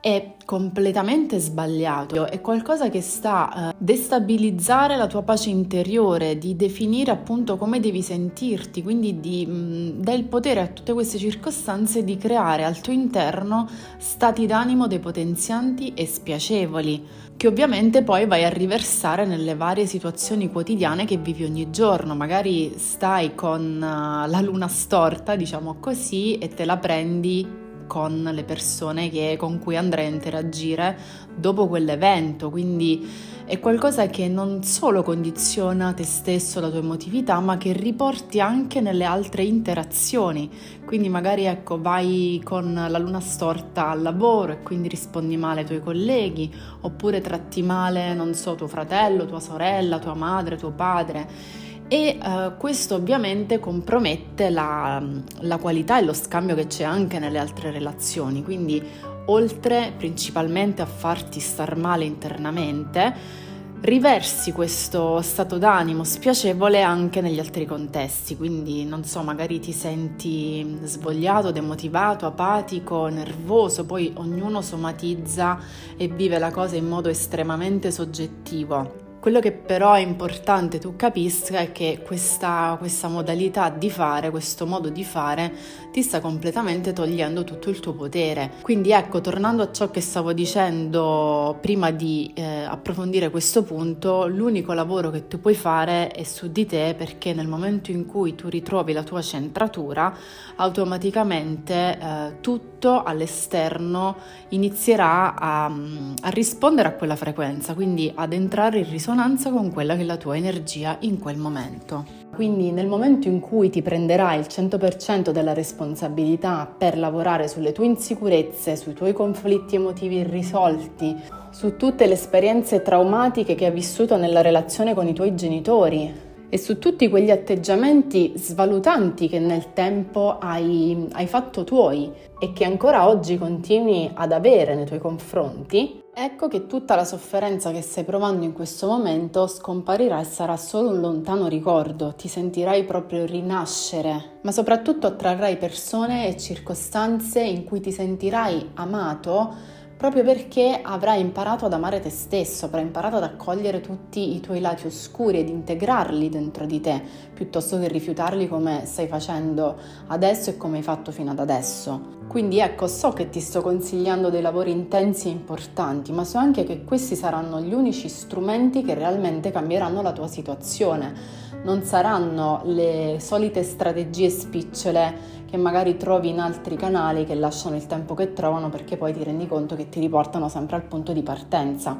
è 0.00 0.34
completamente 0.44 1.38
sbagliato, 1.38 2.28
è 2.28 2.40
qualcosa 2.40 2.88
che 2.88 3.00
sta 3.00 3.50
a 3.50 3.68
uh, 3.68 3.74
destabilizzare 3.76 4.96
la 4.96 5.08
tua 5.08 5.22
pace 5.22 5.50
interiore, 5.50 6.38
di 6.38 6.54
definire 6.54 7.10
appunto 7.10 7.56
come 7.56 7.80
devi 7.80 8.00
sentirti, 8.00 8.82
quindi 8.82 9.18
di, 9.18 9.44
mh, 9.44 9.52
mm, 9.52 9.88
dà 10.00 10.12
il 10.12 10.24
potere 10.24 10.60
a 10.60 10.66
tutte 10.68 10.92
queste 10.92 11.18
circostanze 11.18 12.04
di 12.04 12.16
creare 12.16 12.64
al 12.64 12.80
tuo 12.80 12.92
interno 12.92 13.68
stati 13.98 14.46
d'animo 14.46 14.86
depotenzianti 14.86 15.94
e 15.94 16.06
spiacevoli, 16.06 17.04
che 17.38 17.46
ovviamente 17.46 18.02
poi 18.02 18.26
vai 18.26 18.44
a 18.44 18.48
riversare 18.48 19.24
nelle 19.24 19.54
varie 19.54 19.86
situazioni 19.86 20.50
quotidiane 20.50 21.04
che 21.04 21.18
vivi 21.18 21.44
ogni 21.44 21.70
giorno, 21.70 22.16
magari 22.16 22.74
stai 22.78 23.36
con 23.36 23.76
uh, 23.76 24.28
la 24.28 24.40
luna 24.40 24.66
storta, 24.66 25.36
diciamo 25.36 25.76
così, 25.78 26.36
e 26.38 26.48
te 26.48 26.64
la 26.64 26.78
prendi 26.78 27.46
con 27.86 28.28
le 28.32 28.42
persone 28.42 29.08
che, 29.08 29.36
con 29.38 29.60
cui 29.60 29.76
andrai 29.76 30.06
a 30.06 30.10
interagire 30.10 30.98
dopo 31.38 31.68
quell'evento, 31.68 32.50
quindi 32.50 33.36
è 33.48 33.60
qualcosa 33.60 34.08
che 34.08 34.28
non 34.28 34.62
solo 34.62 35.02
condiziona 35.02 35.94
te 35.94 36.04
stesso, 36.04 36.60
la 36.60 36.68
tua 36.68 36.80
emotività, 36.80 37.40
ma 37.40 37.56
che 37.56 37.72
riporti 37.72 38.40
anche 38.40 38.82
nelle 38.82 39.04
altre 39.04 39.42
interazioni. 39.42 40.50
Quindi 40.84 41.08
magari 41.08 41.44
ecco, 41.44 41.80
vai 41.80 42.42
con 42.44 42.74
la 42.74 42.98
luna 42.98 43.20
storta 43.20 43.88
al 43.88 44.02
lavoro 44.02 44.52
e 44.52 44.62
quindi 44.62 44.88
rispondi 44.88 45.38
male 45.38 45.60
ai 45.60 45.66
tuoi 45.66 45.80
colleghi, 45.80 46.52
oppure 46.82 47.22
tratti 47.22 47.62
male, 47.62 48.12
non 48.12 48.34
so, 48.34 48.54
tuo 48.54 48.66
fratello, 48.66 49.24
tua 49.24 49.40
sorella, 49.40 49.98
tua 49.98 50.14
madre, 50.14 50.56
tuo 50.56 50.72
padre 50.72 51.66
e 51.88 52.18
uh, 52.22 52.54
questo 52.58 52.96
ovviamente 52.96 53.58
compromette 53.58 54.50
la, 54.50 55.02
la, 55.40 55.56
qualità 55.56 55.98
e 55.98 56.04
lo 56.04 56.12
scambio 56.12 56.54
che 56.54 56.66
c'è 56.66 56.84
anche 56.84 57.18
nelle 57.18 57.38
altre 57.38 57.70
relazioni, 57.70 58.44
quindi 58.44 58.82
oltre 59.28 59.92
principalmente 59.96 60.82
a 60.82 60.86
farti 60.86 61.40
star 61.40 61.76
male 61.76 62.04
internamente, 62.04 63.46
riversi 63.80 64.52
questo 64.52 65.22
stato 65.22 65.56
d'animo 65.56 66.02
spiacevole 66.02 66.82
anche 66.82 67.20
negli 67.20 67.38
altri 67.38 67.64
contesti, 67.64 68.36
quindi 68.36 68.84
non 68.84 69.04
so, 69.04 69.22
magari 69.22 69.60
ti 69.60 69.72
senti 69.72 70.78
svogliato, 70.82 71.52
demotivato, 71.52 72.26
apatico, 72.26 73.06
nervoso, 73.06 73.86
poi 73.86 74.12
ognuno 74.16 74.62
somatizza 74.62 75.58
e 75.96 76.08
vive 76.08 76.38
la 76.38 76.50
cosa 76.50 76.76
in 76.76 76.88
modo 76.88 77.08
estremamente 77.08 77.90
soggettivo. 77.90 79.07
Quello 79.20 79.40
che 79.40 79.50
però 79.50 79.94
è 79.94 79.98
importante 79.98 80.78
tu 80.78 80.94
capisca 80.94 81.58
è 81.58 81.72
che 81.72 82.02
questa, 82.06 82.76
questa, 82.78 83.08
modalità 83.08 83.68
di 83.68 83.90
fare, 83.90 84.30
questo 84.30 84.64
modo 84.64 84.90
di 84.90 85.02
fare, 85.02 85.52
ti 85.90 86.02
sta 86.02 86.20
completamente 86.20 86.92
togliendo 86.92 87.42
tutto 87.42 87.68
il 87.68 87.80
tuo 87.80 87.94
potere. 87.94 88.52
Quindi 88.62 88.92
ecco, 88.92 89.20
tornando 89.20 89.64
a 89.64 89.72
ciò 89.72 89.90
che 89.90 90.00
stavo 90.00 90.32
dicendo 90.32 91.58
prima 91.60 91.90
di 91.90 92.30
eh, 92.32 92.62
approfondire 92.62 93.30
questo 93.30 93.64
punto, 93.64 94.28
l'unico 94.28 94.72
lavoro 94.72 95.10
che 95.10 95.26
tu 95.26 95.40
puoi 95.40 95.54
fare 95.54 96.10
è 96.10 96.22
su 96.22 96.52
di 96.52 96.64
te 96.64 96.94
perché 96.96 97.34
nel 97.34 97.48
momento 97.48 97.90
in 97.90 98.06
cui 98.06 98.36
tu 98.36 98.48
ritrovi 98.48 98.92
la 98.92 99.02
tua 99.02 99.20
centratura, 99.20 100.14
automaticamente 100.54 101.98
eh, 101.98 102.40
tutto 102.40 103.02
all'esterno 103.02 104.16
inizierà 104.50 105.34
a, 105.34 105.64
a 105.64 106.28
rispondere 106.28 106.86
a 106.86 106.92
quella 106.92 107.16
frequenza, 107.16 107.74
quindi 107.74 108.12
ad 108.14 108.32
entrare 108.32 108.78
in 108.78 108.88
risonanza 108.88 109.06
risonanza 109.08 109.50
con 109.50 109.72
quella 109.72 109.96
che 109.96 110.02
è 110.02 110.04
la 110.04 110.18
tua 110.18 110.36
energia 110.36 110.98
in 111.00 111.18
quel 111.18 111.38
momento. 111.38 112.04
Quindi 112.34 112.72
nel 112.72 112.86
momento 112.86 113.26
in 113.26 113.40
cui 113.40 113.70
ti 113.70 113.80
prenderai 113.80 114.38
il 114.38 114.46
100% 114.46 115.30
della 115.30 115.54
responsabilità 115.54 116.70
per 116.76 116.98
lavorare 116.98 117.48
sulle 117.48 117.72
tue 117.72 117.86
insicurezze, 117.86 118.76
sui 118.76 118.92
tuoi 118.92 119.14
conflitti 119.14 119.76
emotivi 119.76 120.16
irrisolti, 120.16 121.16
su 121.48 121.78
tutte 121.78 122.06
le 122.06 122.12
esperienze 122.12 122.82
traumatiche 122.82 123.54
che 123.54 123.64
hai 123.64 123.72
vissuto 123.72 124.18
nella 124.18 124.42
relazione 124.42 124.92
con 124.92 125.08
i 125.08 125.14
tuoi 125.14 125.34
genitori, 125.34 126.26
e 126.50 126.58
su 126.58 126.78
tutti 126.78 127.08
quegli 127.08 127.30
atteggiamenti 127.30 128.32
svalutanti 128.36 129.28
che 129.28 129.38
nel 129.38 129.72
tempo 129.74 130.38
hai, 130.38 131.08
hai, 131.12 131.26
fatto 131.26 131.62
tuoi 131.64 132.10
e 132.38 132.52
che 132.54 132.64
ancora 132.64 133.06
oggi 133.06 133.36
continui 133.36 134.10
ad 134.14 134.32
avere 134.32 134.74
nei 134.74 134.86
tuoi 134.86 134.98
confronti, 134.98 136.00
ecco 136.20 136.48
che 136.48 136.66
tutta 136.66 136.96
la 136.96 137.04
sofferenza 137.04 137.70
che 137.70 137.80
stai 137.80 138.02
provando 138.02 138.44
in 138.44 138.52
questo 138.52 138.88
momento 138.88 139.46
scomparirà 139.46 140.20
e 140.20 140.24
sarà 140.24 140.56
solo 140.56 140.90
un 140.90 140.98
lontano 140.98 141.46
ricordo, 141.46 142.14
ti 142.14 142.26
sentirai 142.26 142.82
proprio 142.82 143.24
rinascere, 143.24 144.38
ma 144.42 144.50
soprattutto 144.50 145.06
attrarrai 145.06 145.56
persone 145.58 146.26
e 146.26 146.36
circostanze 146.36 147.40
in 147.40 147.62
cui 147.62 147.78
ti 147.78 147.92
sentirai 147.92 148.70
amato 148.74 149.54
proprio 149.98 150.22
perché 150.22 150.78
avrai 150.80 151.20
imparato 151.20 151.66
ad 151.66 151.72
amare 151.72 151.98
te 151.98 152.08
stesso, 152.08 152.66
avrai 152.66 152.82
imparato 152.82 153.16
ad 153.16 153.24
accogliere 153.24 153.80
tutti 153.80 154.36
i 154.36 154.40
tuoi 154.40 154.60
lati 154.60 154.86
oscuri 154.86 155.40
ed 155.40 155.48
integrarli 155.48 156.28
dentro 156.28 156.66
di 156.66 156.80
te, 156.80 157.02
piuttosto 157.34 157.80
che 157.80 157.88
rifiutarli 157.88 158.46
come 158.46 158.86
stai 158.86 159.08
facendo 159.08 159.76
adesso 160.06 160.50
e 160.50 160.56
come 160.56 160.76
hai 160.76 160.84
fatto 160.84 161.10
fino 161.10 161.32
ad 161.32 161.40
adesso. 161.40 162.16
Quindi 162.28 162.60
ecco, 162.60 162.86
so 162.86 163.10
che 163.10 163.28
ti 163.28 163.40
sto 163.40 163.60
consigliando 163.60 164.30
dei 164.30 164.40
lavori 164.40 164.70
intensi 164.70 165.26
e 165.26 165.32
importanti, 165.32 166.12
ma 166.12 166.22
so 166.22 166.38
anche 166.38 166.62
che 166.62 166.84
questi 166.84 167.16
saranno 167.16 167.60
gli 167.60 167.74
unici 167.74 168.08
strumenti 168.08 168.82
che 168.82 168.94
realmente 168.94 169.50
cambieranno 169.50 170.00
la 170.00 170.12
tua 170.12 170.28
situazione. 170.28 171.46
Non 171.62 171.82
saranno 171.82 172.60
le 172.64 173.16
solite 173.20 173.62
strategie 173.62 174.30
spicciole 174.30 175.36
che 175.48 175.56
magari 175.56 175.96
trovi 175.96 176.28
in 176.28 176.40
altri 176.40 176.76
canali 176.76 177.24
che 177.24 177.34
lasciano 177.34 177.76
il 177.76 177.86
tempo 177.86 178.14
che 178.14 178.32
trovano 178.32 178.68
perché 178.68 178.96
poi 178.96 179.12
ti 179.12 179.24
rendi 179.24 179.46
conto 179.46 179.76
che 179.76 179.88
ti 179.88 179.98
riportano 179.98 180.48
sempre 180.48 180.76
al 180.76 180.82
punto 180.82 181.12
di 181.12 181.22
partenza. 181.22 181.98